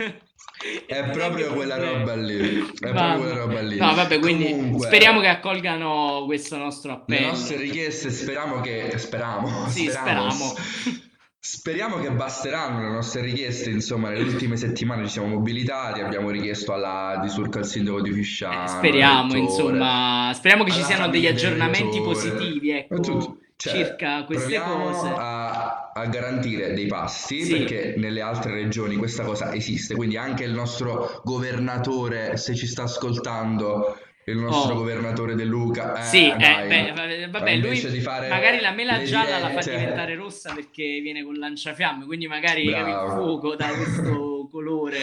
[0.86, 3.76] È proprio quella roba lì, è proprio quella roba lì.
[3.76, 7.26] No, vabbè, quindi Comunque, speriamo che accolgano questo nostro le appello.
[7.28, 10.34] nostre richieste speriamo che speriamo, Sì, speramos.
[10.55, 11.03] speriamo.
[11.47, 16.72] Speriamo che basteranno le nostre richieste, insomma, nelle ultime settimane ci siamo mobilitati, abbiamo richiesto
[16.72, 21.26] alla di Surca al sindaco di Fisciano, Eh, speriamo, insomma, speriamo che ci siano degli
[21.26, 23.36] aggiornamenti positivi, ecco.
[23.57, 25.07] Cioè, circa queste cose.
[25.07, 27.57] A, a garantire dei pasti Sì.
[27.57, 32.84] perché nelle altre regioni questa cosa esiste, quindi anche il nostro governatore, se ci sta
[32.84, 34.77] ascoltando, il nostro Oh.
[34.79, 37.81] governatore De Luca, eh, Sì, eh, dai, beh, vabbè, lui
[38.29, 43.07] magari la mela gialla la fa diventare rossa perché viene con lanciafiamme, quindi magari il
[43.09, 44.99] fuoco da questo colore.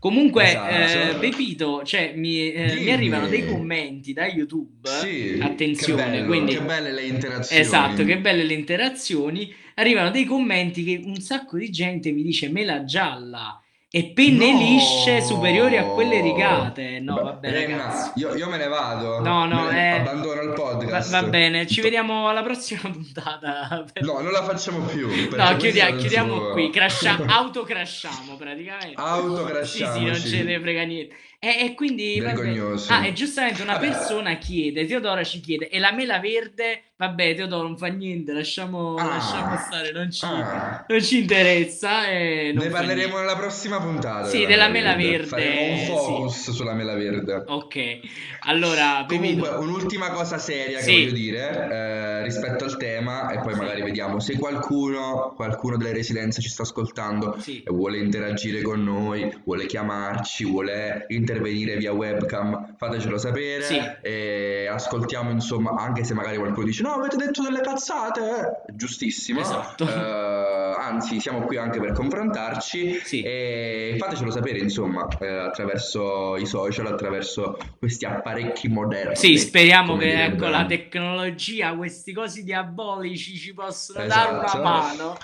[0.00, 1.16] Comunque, Esatto.
[1.16, 4.88] eh, Pepito, cioè, mi, eh, mi arrivano dei commenti da YouTube.
[4.88, 7.60] Sì, Attenzione, che bello, quindi che belle le interazioni.
[7.62, 9.52] Esatto, che belle le interazioni.
[9.74, 13.60] Arrivano dei commenti che un sacco di gente mi dice mela gialla
[13.90, 14.58] e penne No!
[14.58, 17.00] lisce superiori a quelle rigate.
[17.00, 18.10] No, Beh, vabbè, ragazzi.
[18.16, 19.20] io, io me ne vado.
[19.20, 21.10] No, no, eh, abbandono il Va, podcast.
[21.10, 23.84] va bene, ci vediamo alla prossima puntata.
[24.00, 25.08] No, non la facciamo più.
[25.34, 28.92] No, chiudia- chiudiamo suo- qui, crasha- autocrasciamo praticamente.
[29.00, 31.14] Autocrasciamo, Sì, sì, non ce ne frega niente.
[31.38, 32.20] E, e quindi.
[32.20, 32.92] Vergognoso.
[32.92, 33.88] Ah, e giustamente una Vabbè.
[33.88, 36.82] persona chiede, Teodora ci chiede, e la mela verde?
[37.00, 39.04] Vabbè, Teodoro non fa niente, lasciamo, Ah.
[39.04, 40.84] lasciamo stare, non ci, Ah.
[40.88, 42.08] non ci interessa.
[42.08, 43.18] E non Ne parleremo niente.
[43.20, 44.26] nella prossima puntata.
[44.26, 45.84] Sì, della mela verde, Faremo un sì.
[45.86, 47.44] focus sulla mela verde.
[47.46, 48.00] Ok,
[48.46, 49.04] allora.
[49.06, 51.04] Comunque, un'ultima cosa seria che Sì.
[51.04, 56.40] voglio dire eh, rispetto al tema, e poi magari vediamo se qualcuno, qualcuno delle residenze
[56.42, 57.62] ci sta ascoltando Sì.
[57.62, 63.62] e vuole interagire con noi, vuole chiamarci, vuole intervenire via webcam, fatecelo sapere.
[63.62, 63.80] Sì.
[64.02, 69.40] E ascoltiamo, insomma, anche se magari qualcuno dice: No, avete detto delle cazzate, eh." giustissimo.
[69.40, 69.86] Esatto.
[69.86, 73.00] Eh, anzi, siamo qui anche per confrontarci.
[73.04, 73.22] Sì.
[73.22, 79.16] E fatecelo sapere, insomma, eh, attraverso i social, attraverso questi apparecchi moderni.
[79.16, 84.34] Sì, speriamo che direbbe- ecco, la tecnologia, questi cosi diabolici ci possono Esatto.
[84.34, 85.16] dare una mano.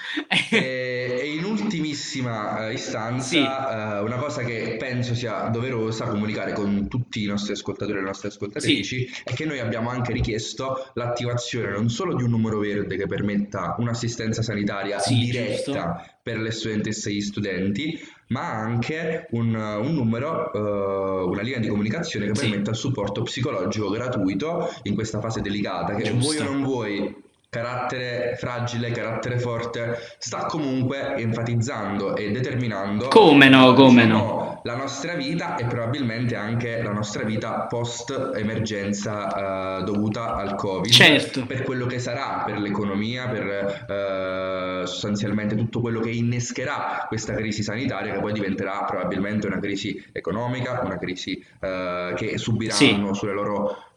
[0.50, 3.38] E, e in ultimissima eh, istanza, Sì.
[3.38, 8.06] eh, una cosa che penso sia doverosa comunicare con tutti i nostri ascoltatori e le
[8.06, 12.96] nostre ascoltatrici è che noi abbiamo anche richiesto l'attivazione non solo di un numero verde
[12.96, 16.00] che permetta un'assistenza sanitaria Sì, diretta giusto.
[16.22, 17.98] per le studentesse e gli studenti,
[18.28, 22.48] ma anche un, un numero, eh, una linea di comunicazione che Sì.
[22.48, 26.42] permetta il supporto psicologico gratuito in questa fase delicata che vuoi Giusto.
[26.42, 27.22] o non vuoi
[27.55, 35.14] carattere fragile, carattere forte, sta comunque enfatizzando e determinando Come no, come diciamo, la nostra
[35.14, 40.90] vita e probabilmente anche la nostra vita post emergenza eh, dovuta al Covid.
[40.90, 41.46] Certo.
[41.46, 47.62] Per quello che sarà, per l'economia, per eh, sostanzialmente tutto quello che innescherà questa crisi
[47.62, 53.92] sanitaria che poi diventerà probabilmente una crisi economica, una crisi eh, che subiranno sulle loro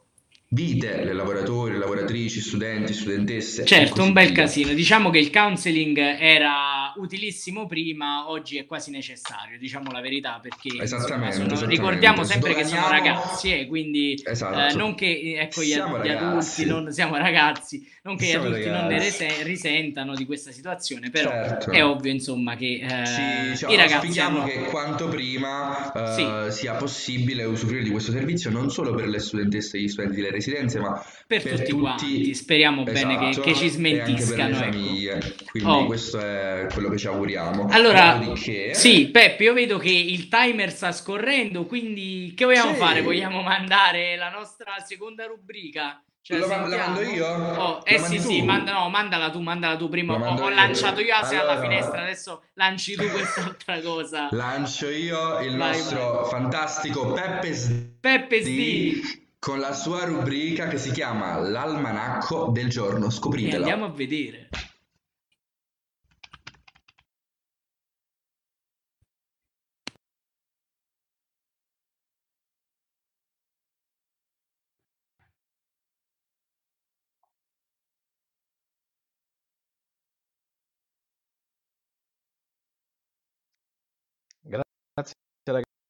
[0.50, 3.66] vite le lavoratori, le lavoratrici, studenti, studentesse.
[3.66, 4.43] Certo, un bel via.
[4.43, 4.74] casino.
[4.74, 10.70] Diciamo che il counseling era utilissimo prima, oggi è quasi necessario, diciamo la verità, perché
[10.82, 11.66] Esattamente, sono- esattamente.
[11.76, 14.60] ricordiamo sempre che sono Sdoganiamo- ragazzi, eh, quindi Esatto.
[14.60, 16.62] eh, non che ecco, gli, Siamo gli ragazzi.
[16.62, 19.24] adulti non siamo ragazzi, non che gli Siamo adulti non ne ragazzi.
[19.26, 21.72] rese- risentano di questa situazione, però Certo.
[21.72, 24.44] è ovvio insomma che eh, Ci, diciamo, i ragazzi hanno...
[24.46, 26.60] che quanto prima eh, Sì.
[26.60, 30.32] sia possibile usufruire di questo servizio non solo per le studentesse e gli studenti delle
[30.32, 34.48] residenze, ma Per tutti quanti, speriamo bene che- Esatto, che ci e anche per smentiscano,
[34.50, 34.72] le ecco.
[34.78, 35.36] famiglie.
[35.52, 35.86] Quindi Oh.
[35.86, 37.68] questo è quello che ci auguriamo.
[37.70, 42.80] Allora, Dopodiché- sì, Peppe, io vedo che il timer sta scorrendo, quindi che vogliamo Sì.
[42.80, 43.02] fare?
[43.02, 46.02] Vogliamo mandare la nostra seconda rubrica?
[46.30, 46.68] Ma- la sentiamo?
[46.94, 47.26] mando io?
[47.26, 48.22] Oh, La eh sì, tu?
[48.24, 49.88] sì, manda- no, mandala tu, mandala tu.
[49.88, 50.56] Prima La ho, ho io.
[50.56, 54.28] lanciato io Asia alla Allora- finestra, adesso lanci tu quest'altra cosa.
[54.32, 59.02] Lancio io il Vai, nostro fantastico Peppe S- Peppe di
[59.40, 63.06] con la sua rubrica che si chiama L'almanacco del giorno.
[63.08, 63.58] E Scopritela.
[63.60, 64.50] andiamo a vedere.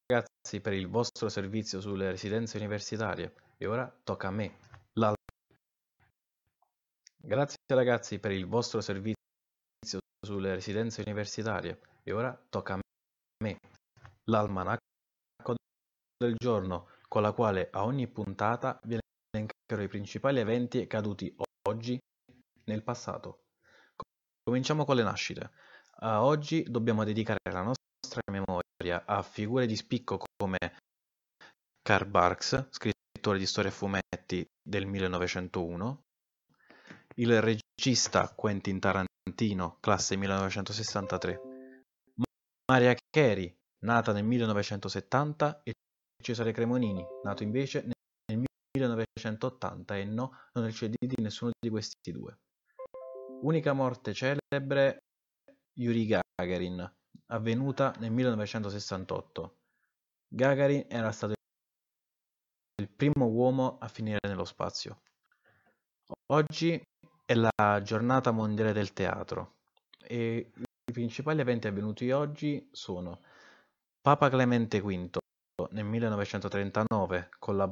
[0.10, 3.34] Grazie ragazzi per il vostro servizio sulle residenze universitarie.
[3.58, 4.58] E ora tocca a me.
[7.20, 9.16] Grazie ragazzi per il vostro servizio
[10.26, 11.82] sulle residenze universitarie.
[12.04, 12.80] E ora tocca a
[13.43, 13.60] me.
[14.30, 15.56] L'almanacco
[16.18, 18.98] del giorno, con la quale a ogni puntata vi
[19.30, 21.36] elencherò i principali eventi accaduti
[21.68, 22.00] oggi
[22.66, 23.43] nel passato.
[24.43, 25.52] Cominciamo con le nascite.
[26.00, 30.57] A oggi dobbiamo dedicare la nostra memoria a figure di spicco come
[31.81, 36.01] Karl Barks, scrittore di storie e fumetti del 1901,
[37.15, 41.41] il regista Quentin Tarantino, classe 1963,
[42.69, 45.73] Maria Carey, nata nel 1970, e
[46.21, 48.43] Cesare Cremonini, nato invece nel
[48.77, 52.38] 1980 e no, non è il CD di nessuno di questi due.
[53.41, 54.97] Unica morte celebre
[55.79, 56.91] Yuri Gagarin,
[57.28, 59.57] avvenuta nel 1968.
[60.28, 61.34] Gagarin era stato
[62.80, 65.01] il primo uomo a finire nello spazio.
[66.32, 66.82] Oggi
[67.25, 69.55] è la giornata mondiale del teatro
[69.99, 73.19] e i principali eventi avvenuti oggi sono
[73.99, 75.17] Papa Clemente V
[75.71, 77.69] nel 1939 con la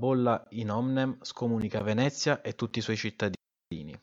[0.00, 4.00] bolla in omnem scomunica Venezia e tutti i suoi cittadini.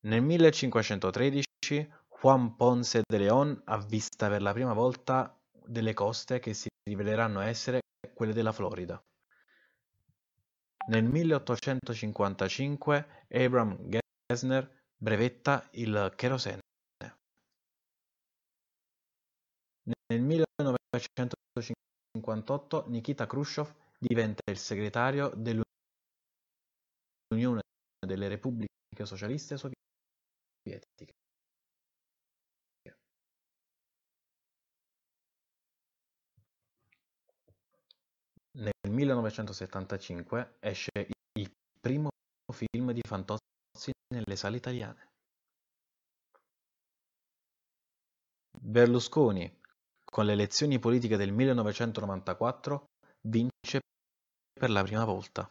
[0.00, 1.92] Nel 1513
[2.26, 7.82] Juan Ponce de León avvista per la prima volta delle coste che si riveleranno essere
[8.14, 9.00] quelle della Florida.
[10.88, 13.78] Nel 1855 Abram
[14.26, 16.58] Gessner brevetta il kerosene.
[19.84, 25.62] Nel 1958 Nikita Khrushchev diventa il segretario dell'Unione
[28.04, 31.12] delle Repubbliche Socialiste Sovietiche.
[38.56, 40.90] Nel 1975 esce
[41.38, 42.08] il primo
[42.50, 45.08] film di Fantozzi nelle sale italiane.
[48.58, 49.60] Berlusconi,
[50.02, 52.86] con le elezioni politiche del 1994,
[53.28, 53.80] vince
[54.52, 55.50] per la prima volta.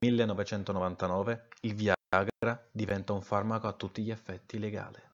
[0.00, 5.10] 1999 il Viagra diventa un farmaco a tutti gli effetti legale.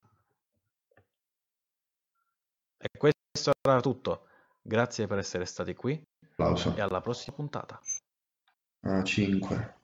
[2.77, 2.89] E
[3.39, 4.27] questo era tutto.
[4.61, 6.01] Grazie per essere stati qui
[6.33, 6.75] Applauso.
[6.77, 7.81] e alla prossima puntata.
[8.83, 9.75] Ah, 5.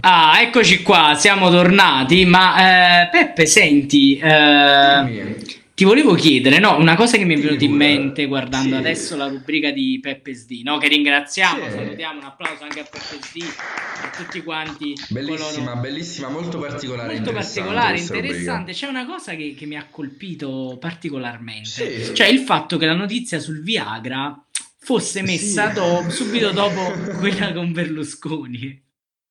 [0.00, 2.24] Ah, eccoci qua, siamo tornati.
[2.24, 5.64] Ma eh, Peppe, senti, eh.
[5.76, 8.74] Ti volevo chiedere, no, una cosa che mi è venuta in mente guardando Sì.
[8.76, 10.78] adesso la rubrica di Peppe SD, no?
[10.78, 11.70] Che ringraziamo, Sì.
[11.70, 17.12] salutiamo, un applauso anche a Peppe SD, a tutti quanti Bellissima, coloro- bellissima, molto particolare,
[17.12, 18.72] Molto interessante particolare, interessante.
[18.72, 22.14] C'è una cosa che, che mi ha colpito particolarmente, Sì.
[22.14, 24.34] cioè il fatto che la notizia sul Viagra
[24.78, 28.82] fosse messa do- subito dopo quella con Berlusconi.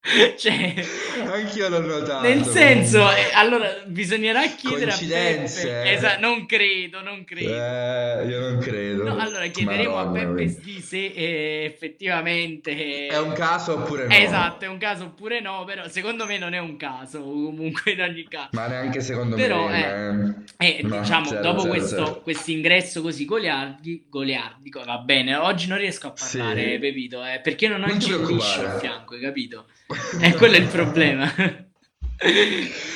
[0.37, 0.73] Cioè,
[1.31, 2.27] Anch'io l'ho notato.
[2.27, 5.83] nel senso, eh, allora bisognerà chiedere a Peppe.
[5.83, 5.93] eh.
[5.93, 7.49] Esa- non credo, non credo.
[7.51, 9.03] Eh, io non credo.
[9.03, 10.47] No, allora chiederemo Madonna, a Peppe.
[10.47, 14.13] Sdi se eh, effettivamente È un caso oppure no?
[14.13, 18.01] Esatto, è un caso oppure no, però secondo me non è un caso, comunque in
[18.01, 18.49] ogni caso.
[18.51, 20.43] Ma neanche secondo Però, me.
[20.57, 22.57] E No, diciamo, zero, dopo zero, questo zero.
[22.57, 26.77] ingresso così goliardi, goliardico, va bene, oggi non riesco a parlare, Sì.
[26.79, 29.65] Pepito, eh, perché non ho Non il a fianco, hai capito?
[30.19, 31.31] E quello è il problema.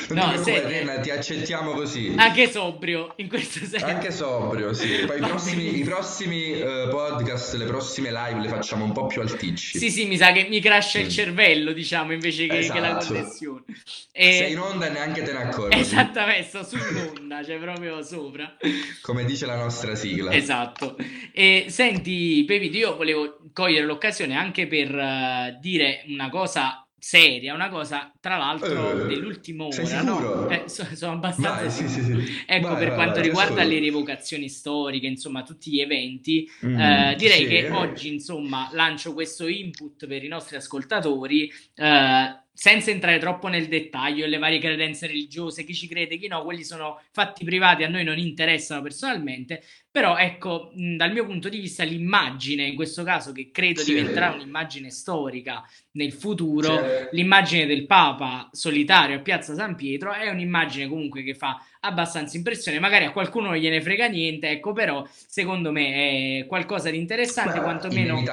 [0.10, 2.14] Non No, se- Elena, ti accettiamo così.
[2.16, 3.86] Anche sobrio, in questo senso.
[3.86, 5.04] Anche sobrio, sì.
[5.06, 9.22] Poi i prossimi, i prossimi, eh, podcast, le prossime live le facciamo un po' più
[9.22, 9.78] alticci.
[9.78, 11.10] Sì, sì, mi sa che mi crasha il Mm.
[11.10, 13.14] cervello, diciamo, invece che, che la Esatto.
[13.14, 13.64] connessione.
[14.12, 15.78] E- Sei in onda e neanche te ne accorgi.
[15.78, 18.56] Esattamente, sto sull'onda, cioè proprio sopra.
[19.02, 20.32] Come dice la nostra sigla.
[20.34, 20.96] Esatto.
[21.34, 27.70] E senti, Pepito, io volevo cogliere l'occasione anche per eh, dire una cosa seria, una
[27.70, 30.48] cosa tra l'altro Eh, dell'ultima ora, no?
[30.48, 32.12] Eh, so- sono abbastanza Vai, sì, sì, sì.
[32.46, 37.16] Ecco, Vai, per vai, quanto riguarda le rievocazioni storiche, insomma, tutti gli eventi, Mm, eh,
[37.18, 43.48] direi che oggi, insomma, lancio questo input per i nostri ascoltatori, eh, senza entrare troppo
[43.48, 47.84] nel dettaglio le varie credenze religiose, chi ci crede, chi no, quelli sono fatti privati,
[47.84, 53.04] a noi non interessano personalmente, però ecco, dal mio punto di vista, l'immagine, in questo
[53.04, 53.94] caso, che credo Sì.
[53.94, 55.64] diventerà un'immagine storica
[55.94, 57.16] nel futuro, Sì.
[57.16, 62.80] l'immagine del Papa solitario a Piazza San Pietro è un'immagine comunque che fa abbastanza impressione.
[62.80, 67.58] Magari a qualcuno non gliene frega niente, ecco, però secondo me è qualcosa di interessante,
[67.58, 68.24] Beh, quantomeno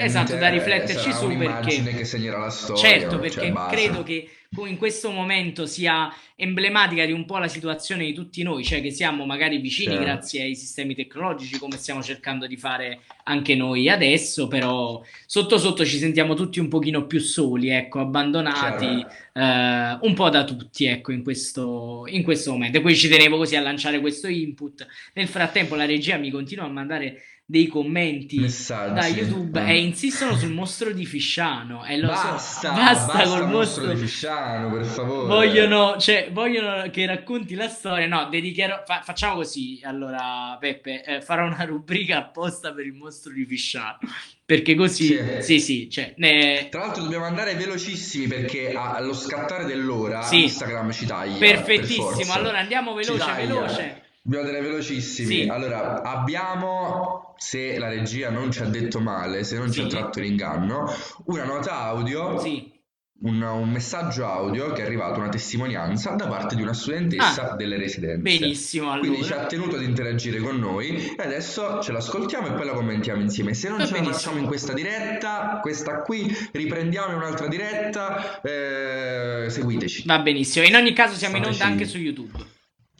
[0.00, 3.76] esatto, da rifletterci sarà su perché che segnerà la storia, certo, cioè perché basta.
[3.76, 4.28] credo che
[4.64, 8.90] in questo momento sia emblematica di un po' la situazione di tutti noi, cioè che
[8.90, 10.02] siamo magari vicini Certo.
[10.02, 15.84] grazie ai sistemi tecnologici come stiamo cercando di fare anche noi adesso, però sotto sotto
[15.84, 21.12] ci sentiamo tutti un pochino più soli, ecco, abbandonati eh, un po' da tutti, ecco,
[21.12, 22.78] in questo, in questo momento.
[22.78, 24.86] E poi ci tenevo così a lanciare questo input.
[25.14, 28.94] Nel frattempo la regia mi continua a mandare dei commenti Messaggi.
[28.94, 29.70] da YouTube Eh.
[29.70, 31.84] e insistono sul mostro di Fisciano.
[31.84, 33.86] E lo so, Basta, basta, basta col mostro mostro.
[33.92, 35.26] di Fisciano, per favore.
[35.28, 38.08] Vogliono, cioè, vogliono che racconti la storia.
[38.08, 38.82] No, dedicherò.
[38.84, 39.80] fa- facciamo così.
[39.84, 43.98] Allora, Peppe, eh, farò una rubrica apposta per il mostro di Fisciano.
[44.44, 45.18] Perché così, Sì.
[45.40, 50.42] sì, sì, cioè, ne- Tra l'altro dobbiamo andare velocissimi perché allo scattare dell'ora Sì.
[50.44, 51.36] Instagram ci taglia.
[51.38, 52.10] per perfettissimo.
[52.10, 52.34] forza.
[52.34, 54.02] Allora andiamo veloce, veloce.
[54.26, 55.42] Dobbiamo andare velocissimi.
[55.42, 55.48] Sì.
[55.48, 59.88] Allora, abbiamo, se la regia non ci ha detto male, se non ci ha Sì.
[59.88, 60.90] tratto in inganno,
[61.26, 62.72] una nota audio, Sì.
[63.20, 67.54] un, un messaggio audio che è arrivato, una testimonianza da parte di una studentessa Ah,
[67.54, 68.20] delle residenze.
[68.20, 69.44] Benissimo, Quindi ci allora.
[69.44, 73.54] ha tenuto ad interagire con noi e adesso ce l'ascoltiamo e poi la commentiamo insieme.
[73.54, 74.18] Se non Va ce la benissimo.
[74.18, 80.02] facciamo in questa diretta, questa qui, riprendiamo in un'altra diretta, eh, seguiteci.
[80.04, 80.66] Va benissimo.
[80.66, 82.54] In ogni caso siamo in Fateci- onda anche su YouTube.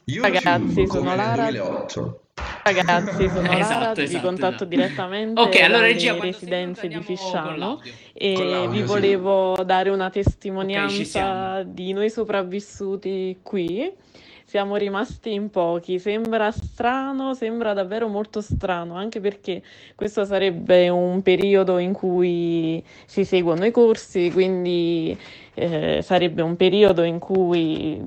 [0.08, 1.50] YouTube, Ragazzi, sono Lara.
[1.50, 2.20] 2008.
[2.62, 4.64] Ragazzi, sono Lara, Esatto, vi esatto, contatto esatto.
[4.66, 7.80] direttamente Ok, allora regia, residenze di Fisciano
[8.12, 8.82] e l'audio, vi sì.
[8.84, 11.62] volevo dare una testimonianza siamo.
[11.64, 13.92] di noi sopravvissuti qui.
[14.44, 19.60] Siamo rimasti in pochi, sembra strano, sembra davvero molto strano, anche perché
[19.96, 25.18] questo sarebbe un periodo in cui si seguono i corsi, quindi
[25.54, 28.00] eh, sarebbe un periodo in cui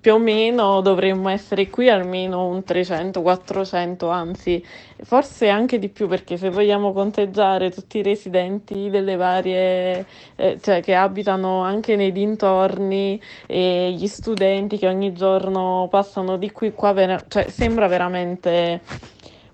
[0.00, 4.64] più o meno dovremmo essere qui almeno un 300-400, anzi
[5.02, 10.80] forse anche di più perché se vogliamo conteggiare tutti i residenti delle varie, eh, cioè
[10.82, 16.92] che abitano anche nei dintorni e gli studenti che ogni giorno passano di qui qua,
[16.92, 18.80] vera- cioè sembra veramente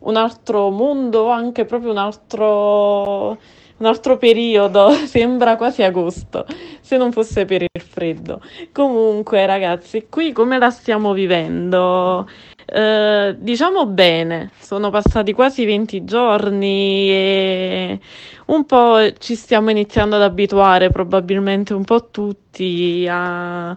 [0.01, 3.39] un altro mondo, anche proprio un altro,
[3.79, 6.47] un altro periodo, sembra quasi agosto,
[6.81, 8.41] se non fosse per il freddo.
[8.73, 12.29] Comunque, ragazzi, qui come la stiamo vivendo?
[12.71, 18.01] Eh, diciamo bene, sono passati quasi 20 giorni e
[18.47, 23.75] un po' ci stiamo iniziando ad abituare, probabilmente un po' tutti a,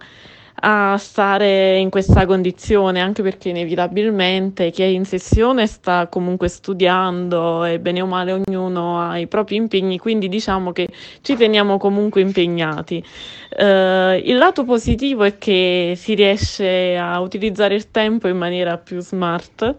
[0.63, 7.65] a stare in questa condizione, anche perché inevitabilmente chi è in sessione sta comunque studiando
[7.65, 10.87] e bene o male ognuno ha i propri impegni, quindi diciamo che
[11.21, 13.03] ci teniamo comunque impegnati.
[13.49, 18.99] Eh, il lato positivo è che si riesce a utilizzare il tempo in maniera più
[19.01, 19.75] smart.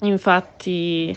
[0.00, 1.16] Infatti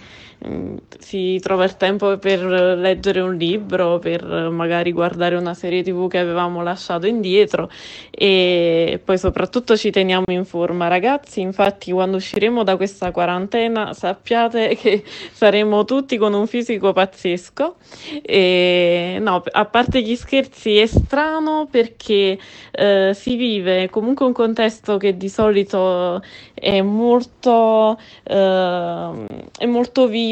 [0.99, 6.19] si trova il tempo per leggere un libro, per magari guardare una serie TV che
[6.19, 7.69] avevamo lasciato indietro
[8.11, 10.88] e poi soprattutto ci teniamo in forma.
[10.88, 17.75] Ragazzi, infatti quando usciremo da questa quarantena sappiate che saremo tutti con un fisico pazzesco
[18.21, 22.38] e no, a parte gli scherzi è strano perché
[22.71, 26.21] eh, si vive comunque un contesto che di solito
[26.53, 29.25] è molto, ehm,
[29.57, 30.26] è molto vivo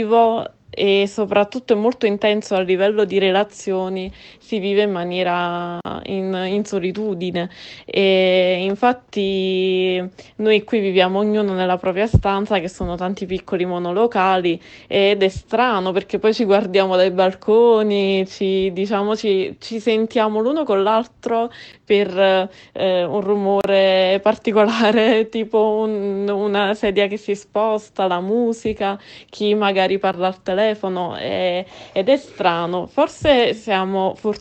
[0.69, 4.11] e soprattutto è molto intenso a livello di relazioni,
[4.45, 7.49] si vive in maniera in, in solitudine
[7.85, 10.03] e infatti
[10.37, 15.91] noi qui viviamo ognuno nella propria stanza che sono tanti piccoli monolocali ed è strano
[15.91, 21.49] perché poi ci guardiamo dai balconi, ci, diciamo, ci, ci sentiamo l'uno con l'altro
[21.83, 29.53] per eh, un rumore particolare, tipo un- una sedia che si sposta, la musica, chi
[29.55, 32.87] magari parla al telefono e- ed è strano.
[32.87, 34.33] Forse siamo fortunati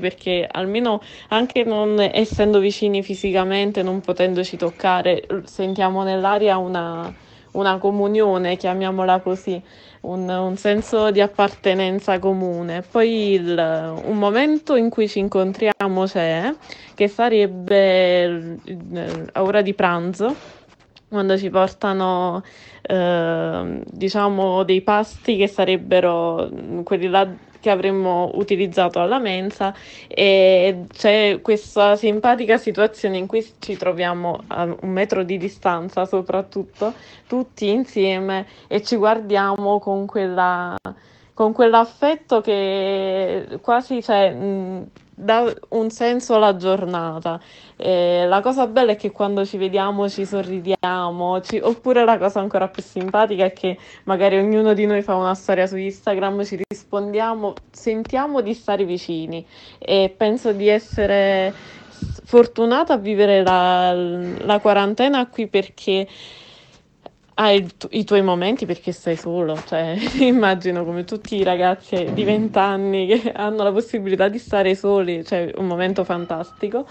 [0.00, 7.12] perché almeno anche non essendo vicini fisicamente, non potendoci toccare, sentiamo nell'aria una,
[7.52, 9.60] una comunione, chiamiamola così,
[10.02, 12.82] un, un senso di appartenenza comune.
[12.82, 16.54] Poi il, un momento in cui ci incontriamo c'è,
[16.94, 18.58] che sarebbe
[19.32, 20.34] a ora di pranzo,
[21.08, 22.42] quando ci portano
[22.80, 26.48] eh, diciamo dei pasti che sarebbero
[26.84, 27.28] quelli là
[27.62, 29.72] che avremmo utilizzato alla mensa
[30.08, 36.92] e c'è questa simpatica situazione in cui ci troviamo a un metro di distanza soprattutto
[37.28, 40.76] tutti insieme e ci guardiamo con quella
[41.34, 47.40] con quell'affetto che quasi cioè, mh, dà un senso alla giornata.
[47.76, 51.58] Eh, la cosa bella è che quando ci vediamo ci sorridiamo, ci...
[51.58, 55.66] oppure la cosa ancora più simpatica è che magari ognuno di noi fa una storia
[55.66, 59.44] su Instagram, ci rispondiamo, sentiamo di stare vicini
[59.78, 61.52] e penso di essere
[62.24, 66.06] fortunata a vivere la, la quarantena qui perché
[67.34, 72.58] hai i tuoi momenti perché stai solo, cioè immagino come tutti i ragazzi di 20
[72.58, 76.86] anni che hanno la possibilità di stare soli, cioè un momento fantastico,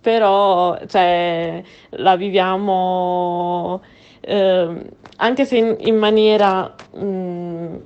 [0.00, 3.82] però cioè, la viviamo
[4.20, 4.84] eh,
[5.16, 7.76] anche se in, in maniera mh, mm,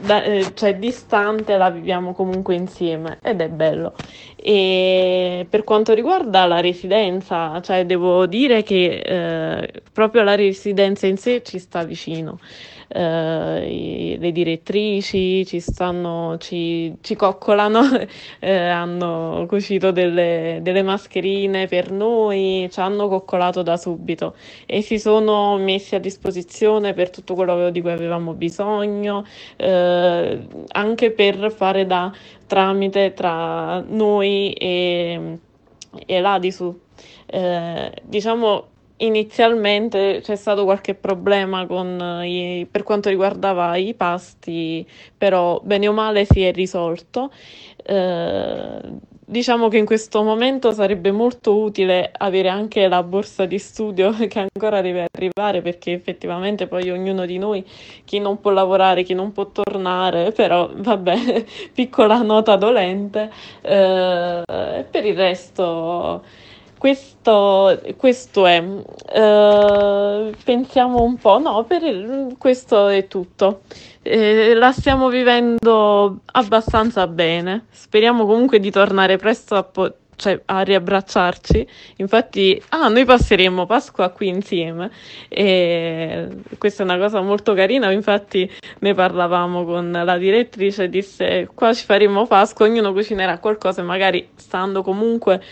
[0.00, 3.94] da, eh, cioè, distante la viviamo comunque insieme ed è bello.
[4.36, 11.18] E per quanto riguarda la residenza, cioè devo dire che eh, proprio la residenza in
[11.18, 12.38] sé ci sta vicino
[12.92, 17.82] eh, le direttrici ci stanno, ci, ci coccolano,
[18.40, 24.34] eh, hanno cucito delle, delle, mascherine per noi, ci hanno coccolato da subito
[24.66, 29.24] e si sono messi a disposizione per tutto quello di cui avevamo bisogno,
[29.56, 32.12] eh, anche per fare da
[32.48, 35.38] tramite tra noi e,
[36.06, 36.80] e l'Adisu.
[37.26, 38.69] Eh, diciamo
[39.02, 44.86] Inizialmente c'è stato qualche problema con i, per quanto riguardava i pasti,
[45.16, 47.30] però bene o male si è risolto.
[47.82, 48.80] Eh,
[49.24, 54.38] diciamo che in questo momento sarebbe molto utile avere anche la borsa di studio che
[54.52, 57.64] ancora deve arrivare perché effettivamente poi ognuno di noi,
[58.04, 63.30] chi non può lavorare, chi non può tornare, però vabbè, piccola nota dolente.
[63.62, 64.42] Eh,
[64.90, 66.22] per il resto
[66.80, 68.58] questo, questo è.
[68.58, 71.82] Uh, pensiamo un po', no, per
[72.38, 73.60] questo è tutto.
[74.00, 77.66] Eh, la stiamo vivendo abbastanza bene.
[77.70, 81.68] Speriamo comunque di tornare presto a, po- cioè, a riabbracciarci.
[81.96, 84.90] Infatti, ah, noi passeremo Pasqua qui insieme.
[85.28, 87.90] E questa è una cosa molto carina.
[87.90, 90.88] Infatti, ne parlavamo con la direttrice.
[90.88, 95.42] Disse: Qua ci faremo Pasqua, ognuno cucinerà qualcosa, magari stando comunque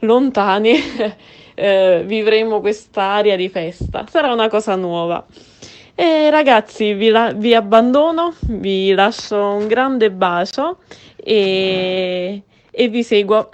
[0.00, 0.74] lontani
[1.54, 4.04] eh, vivremo quest'aria di festa.
[4.08, 5.24] Sarà una cosa nuova.
[5.94, 10.78] E ragazzi, vi, la- vi abbandono, vi lascio un grande bacio
[11.16, 13.48] e, e vi seguo.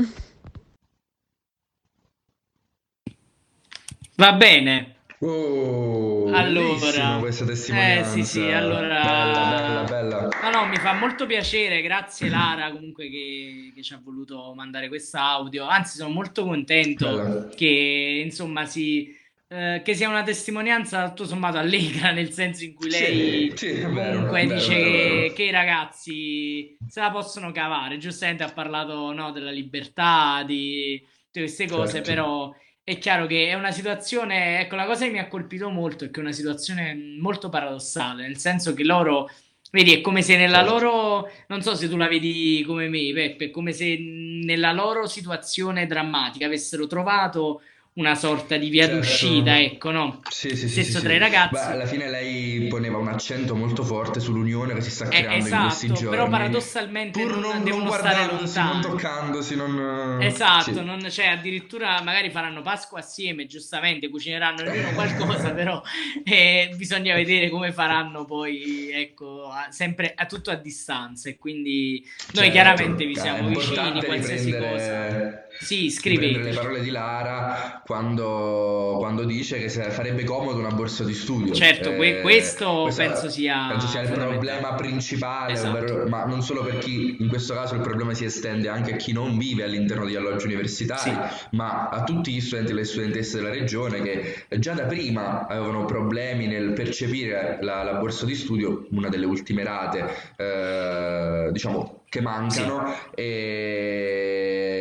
[4.17, 4.95] Va bene.
[5.25, 8.11] Oh, allora, questa testimonianza.
[8.19, 9.03] Eh sì, sì, allora...
[9.03, 10.29] Bella, bella, bella.
[10.43, 14.89] No, no, mi fa molto piacere, grazie Lara comunque che, che ci ha voluto mandare
[14.89, 15.65] questo audio.
[15.67, 17.49] Anzi, sono molto contento Bella.
[17.55, 19.17] che insomma si...
[19.47, 23.81] Eh, che sia una testimonianza tutto sommato allegra, nel senso in cui lei sì, sì,
[23.83, 25.35] comunque vero, dice vero, che, vero.
[25.35, 27.99] che, i ragazzi se la possono cavare.
[27.99, 32.11] Giustamente ha parlato no, della libertà, di tutte queste cose, Certo.
[32.11, 32.55] però
[32.85, 36.11] è chiaro che è una situazione, ecco, la cosa che mi ha colpito molto è
[36.11, 39.31] che è una situazione molto paradossale, nel senso che loro,
[39.71, 40.73] vedi, è come se nella Certo.
[40.73, 45.07] loro, non so se tu la vedi come me, Peppe, è come se nella loro
[45.07, 47.63] situazione drammatica avessero trovato
[47.95, 48.97] una sorta di via Certo.
[48.97, 50.21] d'uscita, ecco, no?
[50.31, 51.55] Sì, sì, Stesso sì, tra i ragazzi.
[51.55, 55.49] Beh, alla fine lei poneva un accento molto forte sull'unione che si sta Eh, creando
[55.49, 56.31] in questi esatto, però giorni.
[56.31, 58.95] paradossalmente Pur non, non, non devono stare guardandosi, non lontano.
[58.95, 60.23] toccandosi, non...
[60.23, 60.85] Esatto, sì.
[60.85, 65.83] non, cioè addirittura magari faranno Pasqua assieme, giustamente cucineranno ognuno qualcosa, però
[66.25, 72.03] eh, bisogna vedere come faranno poi, ecco, a- sempre a tutto a distanza e quindi
[72.33, 75.41] noi Certo, chiaramente vi siamo vicini, qualsiasi cosa.
[75.59, 81.15] Sì, riprendere le parole di Lara quando, quando dice che farebbe comodo una borsa di
[81.15, 81.53] studio.
[81.53, 85.77] Certo, Eh, questo penso sia penso sia il problema principale, Esatto.
[85.77, 88.97] ovvero- ma non solo per chi, in questo caso il problema si estende anche a
[88.97, 91.17] chi non vive all'interno di alloggi universitari, Sì.
[91.57, 95.85] ma a tutti gli studenti e le studentesse della regione che già da prima avevano
[95.85, 102.21] problemi nel percepire la, la borsa di studio, una delle ultime rate, eh, diciamo che
[102.21, 104.72] mancano e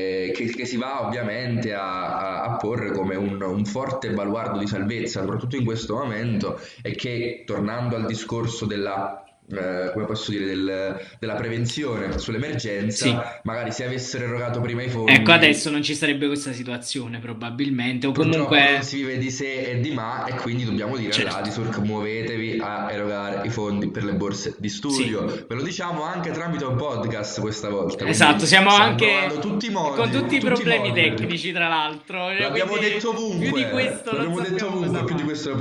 [0.46, 4.68] che, che si va ovviamente a, a- a porre come un, un forte baluardo di
[4.68, 10.46] salvezza, soprattutto in questo momento, e che tornando al discorso della, eh, come posso dire,
[10.46, 13.18] del- della prevenzione sull'emergenza, Sì.
[13.44, 18.08] magari se avessero erogato prima i fondi, Ecco, adesso non ci sarebbe questa situazione probabilmente,
[18.08, 18.80] o comunque...
[18.82, 21.36] si vive di se e di ma, e quindi dobbiamo dire Certo.
[21.36, 25.26] all'Adisurc muovetevi a erogare i fondi per le borse di studio.
[25.26, 28.06] Ve lo diciamo anche tramite un podcast questa volta.
[28.08, 31.02] Esatto, siamo anche tutti modi, con tutti i problemi modi.
[31.02, 32.32] tecnici, tra l'altro.
[32.32, 35.60] L'abbiamo quindi detto ovunque, Più di questo l'abbiamo detto ovunque, più di questo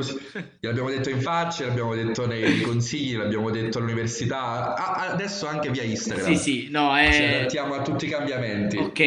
[0.61, 5.83] L'abbiamo detto in faccia, l'abbiamo detto nei consigli, l'abbiamo detto all'università, a- adesso anche via
[5.83, 6.27] Instagram.
[6.27, 7.35] Sì, sì, no, Ci è...
[7.37, 8.77] adattiamo a tutti i cambiamenti.
[8.77, 9.01] Ok,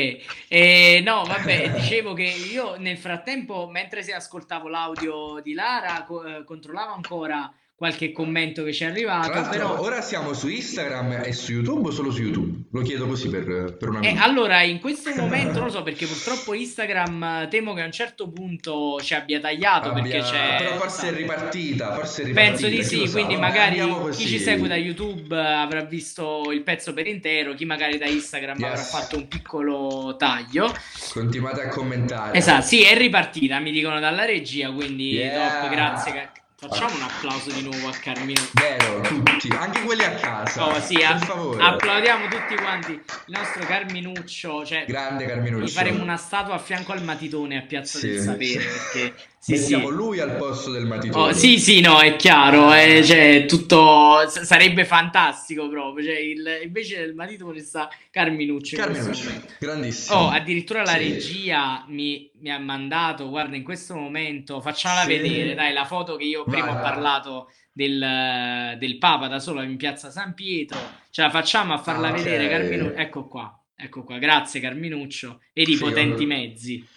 [0.47, 6.43] Eh, no, vabbè, dicevo che io nel frattempo, mentre ascoltavo l'audio di Lara, co- eh,
[6.43, 9.81] controllavo ancora qualche commento che ci è arrivato, però...
[9.81, 12.67] ora siamo su Instagram e su YouTube o solo su YouTube?
[12.71, 16.05] Lo chiedo così per, per un Eh, allora, in questo momento non lo so perché
[16.05, 20.55] purtroppo Instagram eh, temo che a un certo punto ci abbia tagliato perché Abbia- c'è...
[20.63, 22.51] Però forse è ripartita, forse è ripartita.
[22.57, 23.11] Penso di sì, sa.
[23.13, 27.53] quindi Vabbè, magari chi ci segue da YouTube eh, avrà visto il pezzo per intero,
[27.53, 28.69] chi magari da Instagram Yes.
[28.69, 30.71] avrà fatto un piccolo taglio.
[31.11, 32.37] Continuate a commentare.
[32.37, 35.59] Esatto, sì, è ripartita, mi dicono dalla regia, quindi Yeah.
[35.61, 36.31] top, grazie.
[36.67, 38.41] Facciamo un applauso di nuovo a Carmino.
[38.53, 40.65] Vero, tutti, anche quelli a casa.
[40.67, 41.61] Oh, sì, per a- favore.
[41.63, 45.65] applaudiamo tutti quanti il nostro Carminuccio, cioè Grande Carminuccio.
[45.65, 48.07] gli faremo una statua a fianco al matitone a Piazza Sì.
[48.11, 49.73] del Sapere, perché sì, sì.
[49.73, 51.31] Mettiamo lui al posto del matitone.
[51.31, 56.61] Oh, sì, sì, no, è chiaro, eh, cioè, tutto s- sarebbe fantastico proprio, cioè, il-
[56.63, 59.53] invece del matitone sta questo Carminuccio, momento.
[59.59, 60.17] grandissimo.
[60.17, 60.97] Oh, addirittura la Sì.
[61.09, 65.07] regia mi, mi ha mandato, guarda, in questo momento, facciamola Sì.
[65.09, 69.61] vedere, dai, la foto che io prima Vai, ho parlato del, del Papa da solo
[69.61, 70.79] in piazza San Pietro,
[71.09, 75.63] ce la facciamo a farla Ah, vedere, Carminuccio, ecco qua, ecco qua, grazie Carminuccio, e
[75.63, 76.87] i Sì, potenti mezzi.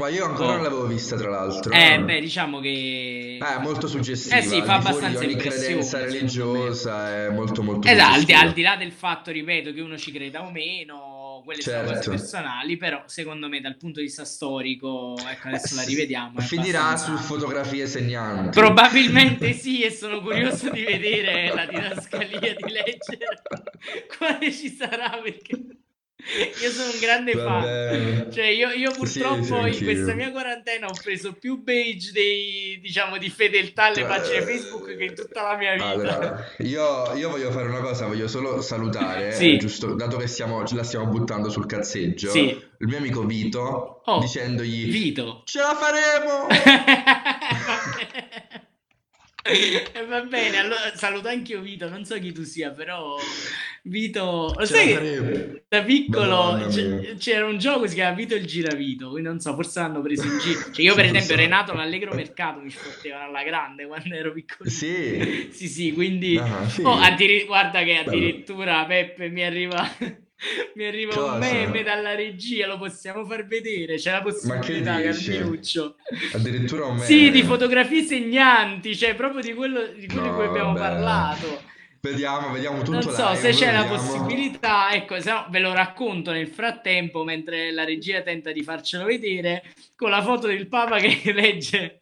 [0.00, 1.72] Ma io ancora non l'avevo vista, tra l'altro.
[1.74, 3.38] Eh, beh, diciamo che...
[3.38, 4.36] Eh, è molto suggestiva.
[4.36, 8.52] Eh sì, fa abbastanza ogni impressione, credenza religiosa, è molto molto Esatto, al di, al
[8.52, 12.10] di là del fatto, ripeto, che uno ci creda o meno, quelle sono cose Certo.
[12.10, 16.38] personali, però secondo me dal punto di vista storico, ecco, adesso la Eh, rivediamo.
[16.38, 18.58] è Finirà su fotografie segnanti.
[18.58, 23.42] Probabilmente sì, e sono curioso di vedere la didascalia di leggere
[24.16, 25.58] quale ci sarà perché
[26.62, 28.28] io sono un grande Va fan.
[28.32, 29.84] Cioè, io, io purtroppo sì, in anch'io.
[29.84, 34.96] questa mia quarantena ho preso più badge dei, diciamo, di fedeltà alle Cioè, pagine Facebook
[34.96, 35.86] che in tutta la mia vita.
[35.88, 39.56] Allora, io, io voglio fare una cosa, voglio solo salutare, Sì.
[39.58, 42.48] giusto, dato che stiamo, ce la stiamo buttando sul cazzeggio, Sì.
[42.48, 45.42] il mio amico Vito, Oh, dicendogli Vito.
[45.44, 46.46] ce la faremo!
[49.42, 49.42] E
[50.06, 53.16] va bene, allora saluto anche io Vito, non so chi tu sia, però
[53.82, 57.14] Vito, lo sai che da piccolo mia.
[57.16, 60.26] c'era un gioco che si chiama Vito il giravito, quindi non so, forse l'hanno preso
[60.26, 60.60] in giro.
[60.70, 61.36] Cioè, io per esempio.
[61.36, 64.74] Renato l'Allegro Mercato mi sfottevano alla grande quando ero piccolino.
[64.74, 66.82] Sì, Sì, sì, quindi Ah, sì.
[66.82, 69.82] Oh, addiri- guarda che addirittura Peppe mi arriva
[70.74, 71.38] mi arriva un Cosa?
[71.38, 75.00] meme dalla regia, lo possiamo far vedere, c'è la possibilità?
[75.00, 75.96] Carminuccio.
[76.32, 77.30] addirittura un Sì, meme.
[77.30, 80.80] di fotografie segnanti, cioè proprio di quello di quello di No, cui abbiamo vabbè.
[80.80, 81.62] parlato.
[82.02, 83.96] Vediamo, vediamo tutto Non so live, se c'è la vediamo.
[83.96, 89.04] possibilità, ecco, se no ve lo racconto nel frattempo mentre la regia tenta di farcelo
[89.04, 89.62] vedere
[89.96, 91.99] con la foto del Papa che legge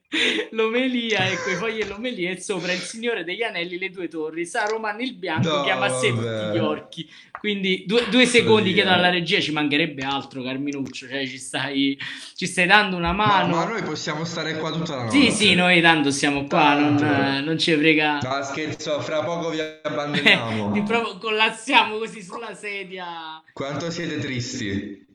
[0.51, 4.65] l'omelia e coi fogli dell'omelia e sopra il Signore degli Anelli, le due torri, Sa
[4.67, 7.09] Romano il bianco No, sé tutti gli orchi.
[7.39, 11.97] Quindi due, due secondi chiedo alla regia, ci mancherebbe altro Carminuccio, cioè ci stai,
[12.35, 13.55] ci stai dando una Ma, mano.
[13.55, 15.17] ma noi possiamo stare qua tutta la notte.
[15.17, 17.45] Sì, sì, noi tanto siamo qua, non, Tanto.
[17.45, 18.19] non ci frega.
[18.23, 20.73] No, scherzo, fra poco vi abbandoniamo.
[20.73, 23.41] Di proprio collassiamo così sulla sedia.
[23.53, 25.07] Quanto siete tristi.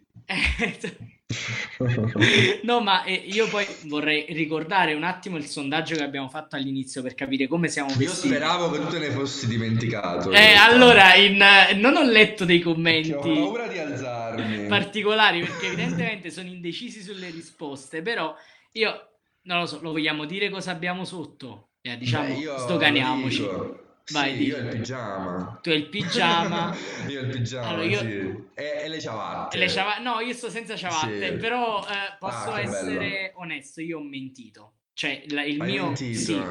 [2.64, 7.02] No, ma eh, io poi vorrei ricordare un attimo il sondaggio che abbiamo fatto all'inizio
[7.02, 8.28] per capire come siamo Io vestiti.
[8.28, 10.32] speravo che tu te ne fossi dimenticato.
[10.32, 14.68] Eh, allora, in, eh, non ho letto dei Perché ho commenti paura di alzarmi.
[14.68, 18.36] particolari perché evidentemente sono indecisi sulle risposte, però
[18.74, 19.08] io
[19.44, 21.72] non lo so, lo vogliamo dire cosa abbiamo sotto?
[21.82, 23.40] Eh, diciamo, Beh, io stoganiamoci.
[23.42, 23.80] dico.
[24.12, 25.60] Vai, sì, io ho il pigiama.
[25.62, 26.76] Tu hai il pigiama.
[27.08, 28.44] io ho il pigiama, Allora, io- sì.
[28.54, 29.58] E, e le ciabatte.
[29.58, 31.38] Le ciava- No, io sto senza ciabatte, Sì.
[31.38, 34.74] però eh, posso Ah, essere onesto, io ho mentito.
[34.94, 35.86] Cioè, la- il Hai mio...
[35.86, 36.20] mentito?
[36.20, 36.42] Sì,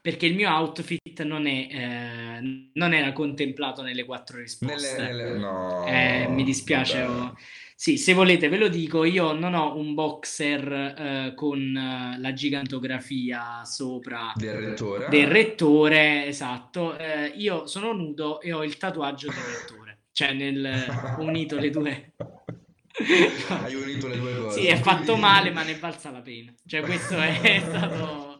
[0.00, 4.96] perché il mio outfit non, è, eh, non era contemplato nelle quattro risposte.
[4.96, 5.38] Nelle, nelle...
[5.38, 5.86] No.
[5.86, 7.02] Eh, mi dispiace.
[7.02, 7.32] vabbè.
[7.82, 12.32] Sì, se volete ve lo dico, io non ho un boxer eh, con eh, la
[12.32, 15.08] gigantografia sopra Del rettore.
[15.08, 16.96] del rettore, esatto.
[16.96, 19.98] Eh, io sono nudo e ho il tatuaggio del rettore.
[20.12, 22.12] cioè nel ho unito le due.
[23.48, 24.60] Hai unito le due cose.
[24.60, 26.54] Sì, è fatto male, ma ne è valsa la pena.
[26.64, 28.31] Cioè, questo è stato.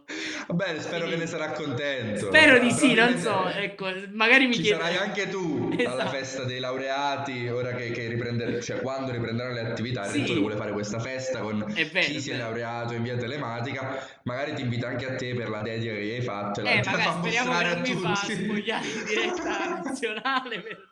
[0.46, 2.26] Vabbè, spero che ne sarà contento.
[2.26, 3.48] Spero di sì, non so.
[3.48, 4.80] Ecco, magari mi Ci chiedo.
[4.82, 6.08] sarai anche tu alla Esatto.
[6.10, 10.38] festa dei laureati, ora che, che riprende- cioè quando riprenderanno le attività, il Sì.
[10.38, 14.62] vuole fare questa festa con vero, chi si è laureato in via telematica, magari ti
[14.62, 17.12] invita anche a te per la dedica che hai fatto e Eh, la magari fa
[17.18, 20.90] speriamo che non mi fa spogliare in diretta nazionale per,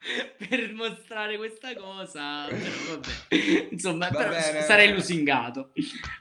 [0.48, 2.48] per mostrare questa cosa.
[3.70, 4.08] Insomma,
[4.62, 5.72] sarei lusingato.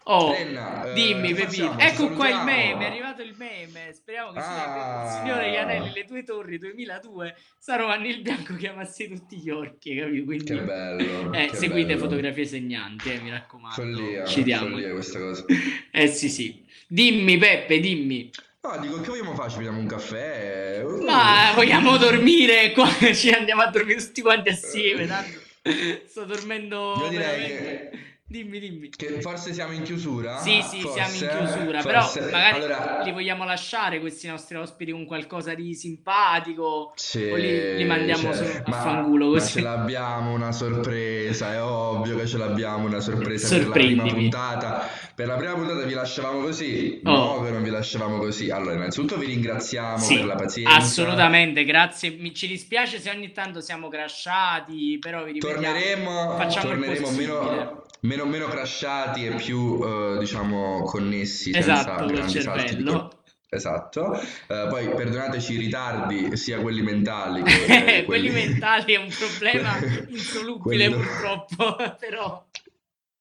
[0.03, 1.71] Oh, Renna, eh, dimmi, che Pepino.
[1.73, 1.79] facciamo?
[1.79, 3.93] Ecco qua il meme, è arrivato il meme.
[3.93, 5.05] Speriamo che Ah.
[5.09, 10.25] sia signore Ianelli, le tue torri 2002, Sarovani il bianco chiamassi tutti gli orchi, capito?
[10.25, 11.33] Quindi Che bello.
[11.33, 11.99] eh, che seguite bello.
[11.99, 13.75] fotografie segnanti, eh, mi raccomando.
[13.81, 14.69] Follia, Citiamo.
[14.71, 15.45] follia questa cosa.
[15.91, 16.65] Eh sì, sì.
[16.87, 18.29] Dimmi, Peppe, dimmi.
[18.61, 19.47] No, dico che vogliamo fare?
[19.49, 20.81] Ci prendiamo un caffè?
[20.83, 21.01] Uh.
[21.03, 22.89] Ma vogliamo dormire qua?
[23.13, 25.07] Ci andiamo a dormire tutti quanti assieme.
[25.07, 25.39] Tanto
[26.07, 26.95] sto dormendo.
[27.03, 27.89] Io direi veramente.
[27.89, 28.89] che- Dimmi, dimmi.
[28.89, 30.37] Che forse siamo in chiusura?
[30.37, 31.81] Sì, sì, Forse, siamo in chiusura.
[31.81, 32.19] forse.
[32.19, 36.93] Però magari Allora, li vogliamo lasciare questi nostri ospiti con qualcosa di simpatico.
[36.95, 39.51] Sì, o li, li mandiamo cioè, su- a ma- fanculo ma così.
[39.53, 44.87] ce l'abbiamo una sorpresa, è ovvio che ce l'abbiamo una sorpresa per la prima puntata.
[45.15, 47.11] Per la prima puntata vi lasciavamo così, Oh.
[47.37, 48.51] no che non vi lasciavamo così.
[48.51, 50.75] Allora, innanzitutto vi ringraziamo Sì, per la pazienza.
[50.77, 52.11] assolutamente, grazie.
[52.11, 55.63] Mi, ci dispiace se ogni tanto siamo crashati, però vi ripetiamo.
[55.63, 57.27] Torneremo, Facciamo il torneremo possibile.
[57.39, 62.69] meno, meno, meno crashati e più, eh, diciamo, connessi senza Esatto, col grandi salti di
[62.83, 63.13] cervello.
[63.51, 64.13] Esatto,
[64.47, 67.65] Eh, poi perdonateci i ritardi sia quelli mentali che
[67.97, 69.75] eh, quelli mentali è un problema
[70.09, 72.45] insolubile quello- purtroppo, però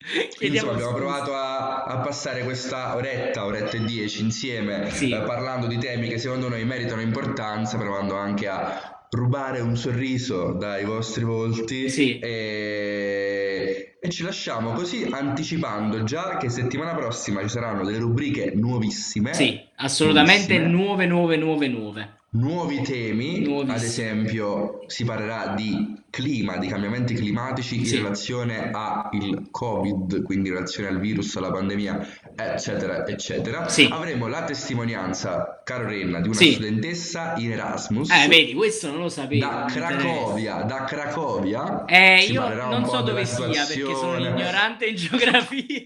[0.01, 1.03] Insomma, chiediamo abbiamo scusa.
[1.03, 5.11] provato a, a passare questa oretta, oretta e dieci insieme, Sì.
[5.11, 10.53] eh, parlando di temi che secondo noi meritano importanza, provando anche a rubare un sorriso
[10.53, 12.19] dai vostri volti Sì.
[12.19, 19.35] e, e ci lasciamo così anticipando già che settimana prossima ci saranno delle rubriche nuovissime,
[19.35, 20.83] Sì, assolutamente Nuovissime.
[20.85, 22.18] nuove, nuove, nuove, nuove.
[22.31, 27.97] Nuovi temi, ad esempio si parlerà di clima, di cambiamenti climatici Sì.
[27.97, 33.69] in relazione al Covid, quindi in relazione al virus, alla pandemia, eccetera, eccetera.
[33.69, 33.89] Sì.
[33.91, 36.53] Avremo la testimonianza, caro Renna, di una Sì.
[36.53, 39.47] studentessa in Erasmus Eh, vedi, questo non lo sapevo.
[39.47, 39.67] da.
[39.71, 41.85] Cracovia, da Cracovia.
[41.87, 45.85] Eh, io non so dove sia perché sono ignorante in geografia.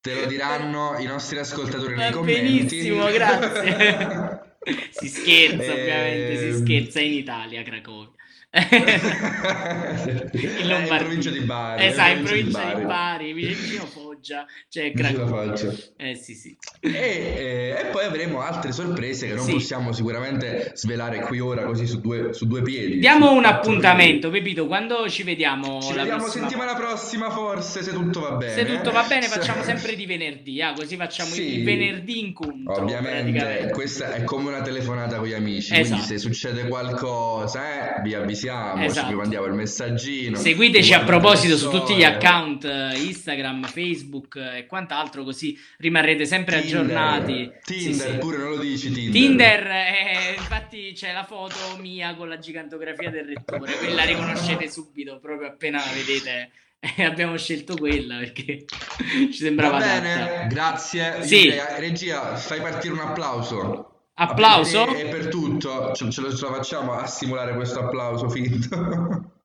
[0.00, 2.40] Te lo diranno i nostri ascoltatori Va nei commenti.
[2.66, 4.40] benissimo, grazie.
[4.90, 6.52] si scherza, ovviamente, si Ehm.
[6.52, 8.12] scherza in Italia, Cracovia.
[10.32, 10.96] in in Lombardia.
[10.96, 11.84] provincia di Bari.
[11.84, 13.86] Esatto, in in provincia di di Bari, vicino
[14.16, 15.52] Foggia, c'è Cracovia.
[15.96, 16.56] Eh sì, sì.
[16.80, 19.52] E, eh, e poi avremo altre sorprese che non Sì.
[19.52, 22.98] possiamo sicuramente svelare qui ora così su due, su due piedi.
[22.98, 25.80] Diamo un appuntamento, Pepito, quando ci vediamo.
[25.82, 28.52] Ci la vediamo prossima settimana prossima forse, se tutto va bene.
[28.54, 31.58] Se tutto va bene, Se- facciamo sempre di venerdì, ah, così facciamo Sì.
[31.58, 32.82] il venerdì incontro.
[32.82, 35.88] Ovviamente questa è come una telefonata con gli amici, Esatto.
[35.88, 39.06] quindi se succede qualcosa eh, vi avvisiamo, Esatto.
[39.06, 40.36] ci vi mandiamo il messaggino.
[40.36, 44.05] Seguiteci a proposito su tutti gli account eh, Instagram, Facebook
[44.36, 46.80] eh, e quant'altro, così rimarrete sempre Tinder.
[46.80, 47.52] aggiornati.
[47.64, 48.18] Tinder, sì.
[48.18, 49.12] pure non lo dici Tinder.
[49.12, 55.18] Tinder, eh, infatti c'è la foto mia con la gigantografia del rettore, quella riconoscete subito,
[55.18, 56.50] proprio appena la vedete.
[56.78, 58.64] Eh, abbiamo scelto quella perché
[59.32, 60.00] ci sembrava Va adatta.
[60.00, 61.22] bene, grazie.
[61.22, 61.48] Sì.
[61.48, 63.90] Eh, regia, fai partire un applauso.
[64.18, 64.94] Applauso?
[64.94, 69.32] E per tutto, ce, ce lo, ce la facciamo a simulare questo applauso finto.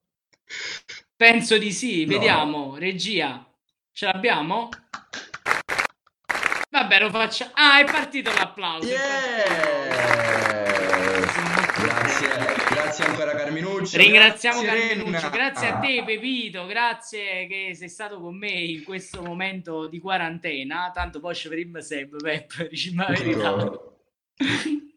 [1.15, 2.11] Penso di sì, No.
[2.17, 2.77] vediamo.
[2.77, 3.45] Regia,
[3.91, 4.69] ce l'abbiamo?
[6.69, 7.51] Vabbè, lo facciamo.
[7.55, 8.87] Ah, è partito l'applauso.
[8.87, 10.31] Yeah!
[11.81, 12.27] Grazie,
[12.69, 13.97] grazie ancora Carminuccio.
[13.97, 15.29] Ringraziamo grazie, Carmenuccio, Renna.
[15.29, 20.91] grazie a te Pepito, grazie che sei stato con me in questo momento di quarantena,
[20.93, 23.55] tanto poi ci vedremo sempre, Pep, dici la verità.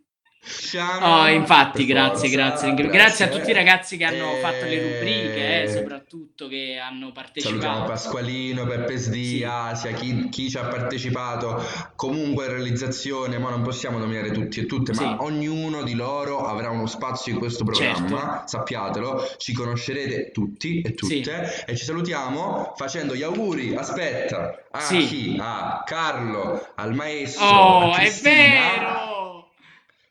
[1.01, 5.61] Oh, infatti, grazie, forza, grazie, grazie a tutti i ragazzi che hanno fatto le rubriche,
[5.61, 7.85] eh, Eh, soprattutto che hanno Salutiamo partecipato.
[7.85, 9.45] Pasqualino, Peppe Sdi, Sì.
[9.45, 11.63] Asia, chi, chi ci ha partecipato.
[11.97, 15.17] Comunque, in realizzazione, ma non possiamo nominare tutti e tutte, ma Sì.
[15.21, 18.43] ognuno di loro avrà uno spazio in questo programma.
[18.47, 21.65] Sappiatelo, ci conoscerete tutti e tutte.
[21.67, 23.75] E ci salutiamo facendo gli auguri.
[23.75, 25.07] Aspetta, a Sì.
[25.07, 25.37] chi?
[25.41, 29.14] A Carlo, al maestro, Oh, a è vero!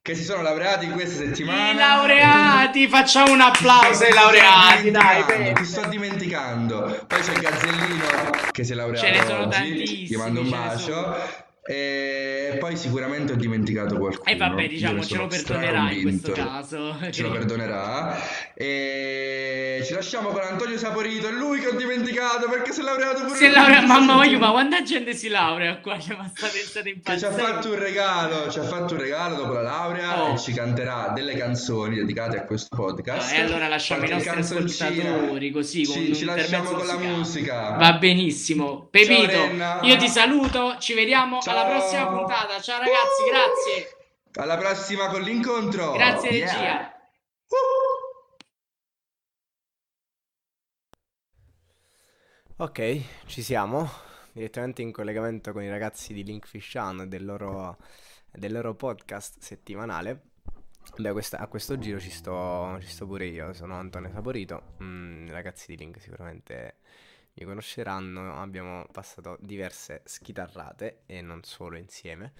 [0.03, 1.71] Che si sono laureati in questa settimana.
[1.71, 5.53] I laureati, facciamo un applauso ai Ti laureati, dai.
[5.53, 7.05] Ti sto dimenticando.
[7.07, 8.05] Poi c'è Gazzellino
[8.51, 9.49] che si è laureato Ce ne sono oggi.
[9.49, 11.17] tantissimi, Gli mando un bacio.
[11.65, 14.29] E poi sicuramente ho dimenticato qualcuno.
[14.29, 16.97] E vabbè, io diciamo, ce lo perdonerà in questo caso.
[17.09, 18.17] Ce lo perdonerà.
[18.53, 23.23] E ci lasciamo con Antonio Saporito, è lui che ho dimenticato perché si è laureato
[23.23, 23.55] pure Si è lui.
[23.55, 25.97] laurea- mamma mia, ma quanta gente si laurea qua?
[25.99, 27.43] Cioè, ma state, state Che ci ha impazzendo.
[27.53, 30.33] fatto un regalo, ci ha fatto un regalo dopo la laurea Oh.
[30.33, 33.33] e ci canterà delle canzoni dedicate a questo podcast.
[33.33, 37.15] E allora lasciamo i nostri ascoltatori così con Ci, ci lasciamo con la musicale.
[37.17, 37.69] musica.
[37.77, 38.87] Va benissimo.
[38.89, 39.79] Pepito, Renna.
[39.83, 41.52] io ti saluto, ci vediamo Ciao.
[41.53, 42.59] Alla prossima puntata.
[42.59, 43.97] Ciao ragazzi, grazie.
[44.35, 45.91] Alla prossima con l'incontro.
[45.93, 46.51] Grazie Yeah.
[46.51, 46.91] regia.
[52.57, 53.89] Ok, ci siamo,
[54.31, 57.77] direttamente in collegamento con i ragazzi di Linkfish On e del loro,
[58.31, 60.21] del loro podcast settimanale.
[60.97, 65.29] Beh, questa- a questo giro ci sto, ci sto pure io, sono Antonio Saporito, Mm,
[65.29, 66.77] ragazzi di Link sicuramente
[67.35, 72.33] mi conosceranno, abbiamo passato diverse schitarrate e non solo insieme,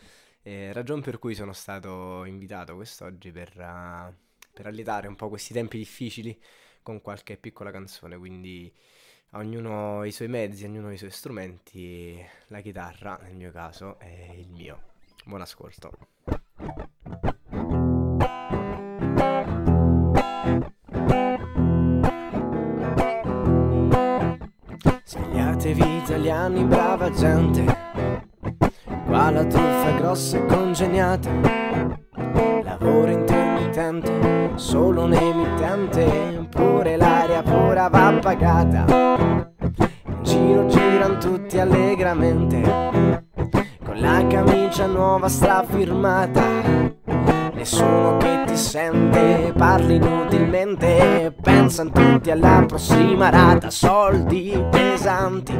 [0.45, 4.13] Eh, ragion per cui sono stato invitato quest'oggi per, eh,
[4.51, 6.37] per allietare un po' questi tempi difficili
[6.81, 8.69] con qualche piccola canzone, quindi
[9.31, 14.49] ognuno i suoi mezzi, ognuno i suoi strumenti, la chitarra nel mio caso è il
[14.49, 14.91] mio.
[15.23, 15.91] Buon ascolto.
[26.03, 27.63] Italiani, brava gente,
[29.05, 31.29] qua la truffa è grossa e congeniata,
[32.61, 38.85] lavoro intermittente, solo un emittente, pure l'aria pura va pagata.
[40.05, 42.61] In giro girano tutti allegramente,
[43.85, 47.02] con la camicia nuova strafirmata.
[47.63, 55.57] Nessuno che ti sente, parli inutilmente, pensano tutti alla prossima rata, soldi pesanti,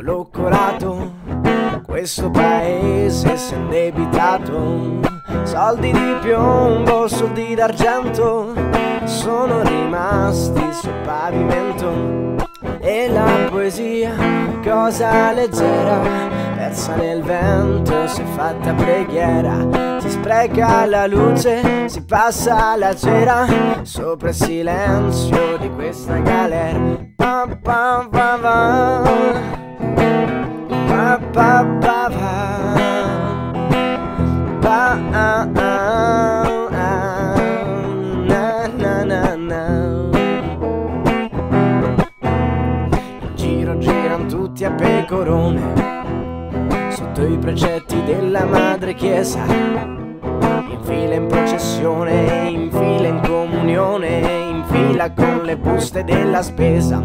[0.00, 1.14] l'ho colato,
[1.82, 5.00] questo paese si è indebitato,
[5.44, 8.52] soldi di piombo, soldi d'argento,
[9.04, 12.44] sono rimasti sul pavimento.
[12.80, 14.12] E la poesia,
[14.62, 16.45] cosa leggera,
[16.76, 23.46] persa nel vento, si è fatta preghiera, si spreca la luce, si passa la cera,
[23.80, 26.78] sopra il silenzio di questa galera.
[27.16, 29.02] Pa, pa, pa, pa.
[30.86, 32.74] Pa, pa, pa, pa.
[34.60, 37.06] Pa, ah, ah, ah.
[44.28, 45.75] Tutti a pecorone
[47.16, 49.42] Sotto i precetti della madre chiesa.
[49.46, 54.18] In fila in processione, in fila in comunione
[54.50, 57.00] In fila con le buste della spesa.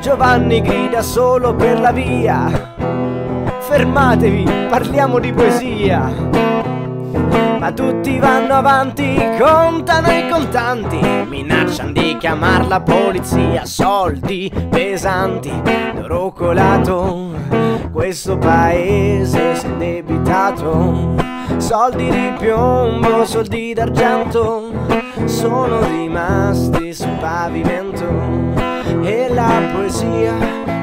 [0.00, 2.76] Giovanni grida solo per la via.
[3.58, 6.12] Fermatevi, parliamo di poesia.
[7.58, 15.50] Ma tutti vanno avanti, contano i contanti, minacciano di chiamar la polizia, soldi pesanti,
[15.96, 17.32] l'oro colato,
[17.94, 21.14] questo paese si indebitato,
[21.58, 24.72] soldi di piombo, soldi d'argento,
[25.26, 28.04] sono rimasti sul pavimento
[29.00, 30.34] e la poesia,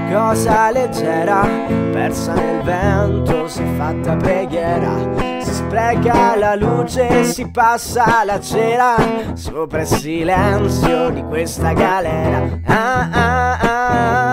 [0.10, 1.46] cosa leggera,
[1.92, 4.94] persa nel vento, si è fatta preghiera.
[5.42, 8.96] Si spreca la luce, si passa la cera
[9.34, 12.60] sopra il silenzio di questa galera.
[12.66, 14.31] Ah, ah, ah.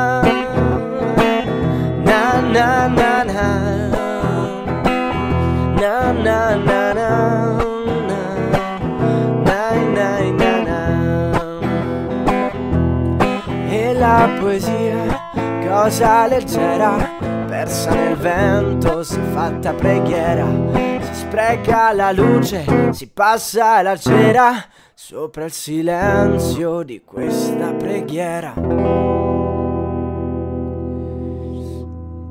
[2.53, 4.39] Na, na, na, na.
[5.81, 7.49] Na, na, na.
[13.71, 14.97] E la poesia,
[15.67, 16.97] cosa leggera,
[17.49, 20.47] persa nel vento, si fatta preghiera,
[21.01, 24.65] si spreca la luce, si passa la cera
[24.95, 29.08] sopra il silenzio di questa preghiera.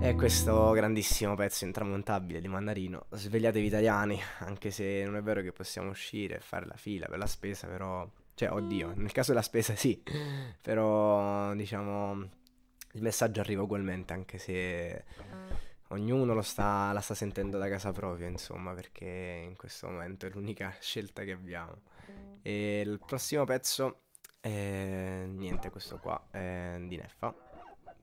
[0.08, 5.52] E questo grandissimo pezzo intramontabile di Mandarino, svegliatevi italiani, anche se non è vero che
[5.52, 9.44] possiamo uscire e fare la fila per la spesa, però, cioè, oddio, nel caso della
[9.44, 10.02] spesa sì,
[10.62, 12.30] però diciamo
[12.94, 15.04] il messaggio arriva ugualmente, anche se
[15.90, 20.74] ognuno sta, la sta sentendo da casa propria, insomma, perché in questo momento è l'unica
[20.80, 21.82] scelta che abbiamo.
[22.44, 24.04] E il prossimo pezzo
[24.40, 27.36] è niente, questo qua è di Neffa,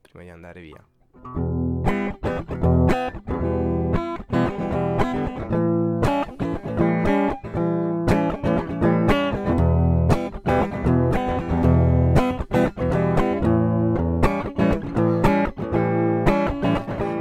[0.03, 0.87] prima di andare via.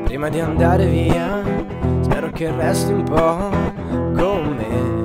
[0.05, 1.43] Prima di andare via,
[2.01, 3.49] spero che resti un po'
[4.15, 5.01] con me.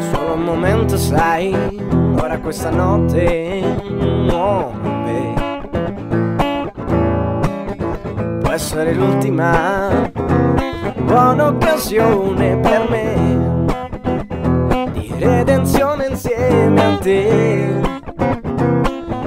[0.00, 1.54] Solo un momento, sai,
[2.20, 5.37] ora questa notte muove.
[8.58, 10.10] Essere l'ultima
[11.02, 13.64] buona occasione per me
[14.90, 17.80] di redenzione insieme a te.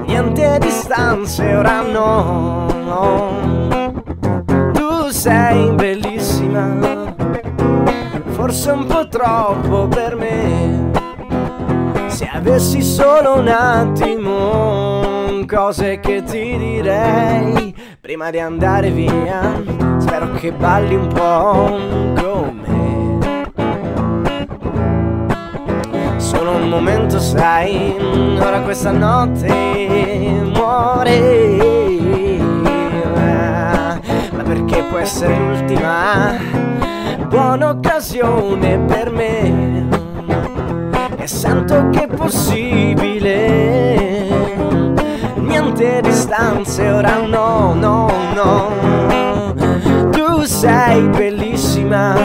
[0.05, 4.01] Niente distanze, ora no, no.
[4.73, 7.13] Tu sei bellissima,
[8.31, 10.91] forse un po' troppo per me.
[12.07, 17.70] Se avessi solo un attimo, cose che ti direi
[18.11, 19.63] prima di andare via.
[19.99, 21.79] Spero che balli un po'
[22.21, 23.19] con me.
[26.17, 27.95] Solo un momento, sai,
[28.37, 29.47] ora questa notte
[30.53, 31.19] muore.
[33.13, 36.35] Ma perché può essere l'ultima
[37.29, 39.87] buona occasione per me?
[41.15, 44.10] E sento che è possibile
[45.81, 48.71] niente distanze, ora no, no, no.
[50.11, 52.15] Tu sei bellissima,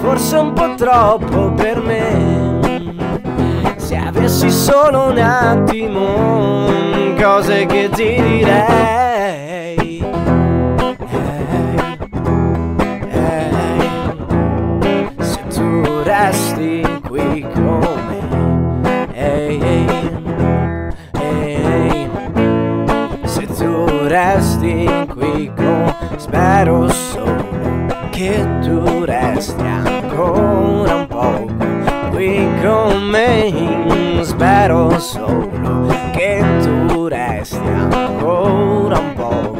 [0.00, 2.94] forse un po' troppo per me.
[3.76, 6.66] Se avessi solo un attimo,
[7.20, 9.74] cose che ti direi.
[9.78, 10.04] Ehi,
[13.10, 13.90] ehi,
[15.20, 17.95] se tu resti qui con.
[24.66, 27.44] Resti qui con spero solo
[28.10, 31.52] che tu resti ancora un poco
[32.10, 39.56] qui con me spero solo che tu resti ancora un poco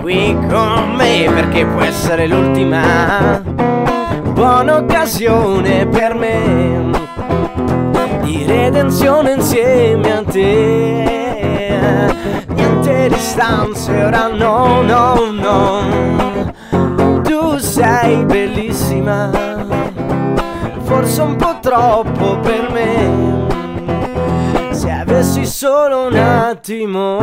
[0.00, 3.42] qui con me perché può essere l'ultima
[4.32, 7.06] buona occasione per me
[8.22, 12.17] di redenzione insieme a te.
[12.80, 16.52] Niente distanze, ora no, no, no.
[17.22, 19.30] Tu sei bellissima,
[20.84, 23.46] forse un po' troppo per me.
[24.70, 27.18] Se avessi solo un attimo,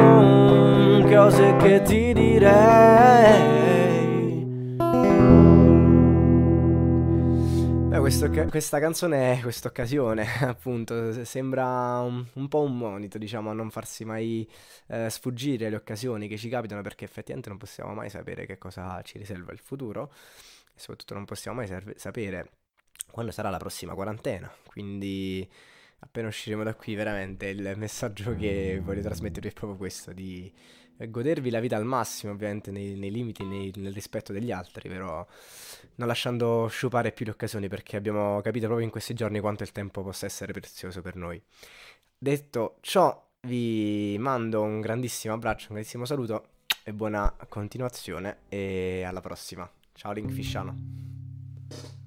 [1.07, 3.54] cose che ti direi.
[8.05, 13.71] Questo questa canzone, questa occasione, appunto, sembra un, un po' un monito, diciamo, a non
[13.71, 14.47] farsi mai
[14.89, 19.01] eh, sfuggire le occasioni che ci capitano, perché effettivamente non possiamo mai sapere che cosa
[19.01, 20.13] ci riserva il futuro,
[20.75, 22.51] e soprattutto non possiamo mai serve- sapere
[23.09, 24.53] quando sarà la prossima quarantena.
[24.67, 25.49] Quindi,
[25.97, 30.53] appena usciremo da qui, veramente il messaggio che voglio trasmettervi è proprio questo: di
[30.97, 34.89] eh, godervi la vita al massimo, ovviamente nei, nei limiti, nei- nel rispetto degli altri,
[34.89, 35.25] però
[35.95, 39.71] non lasciando sciupare più le occasioni perché abbiamo capito proprio in questi giorni quanto il
[39.71, 41.41] tempo possa essere prezioso per noi.
[42.17, 46.47] Detto ciò, vi mando un grandissimo abbraccio, un grandissimo saluto
[46.83, 49.69] e buona continuazione e alla prossima.
[49.93, 52.04] Ciao Link Fisciano.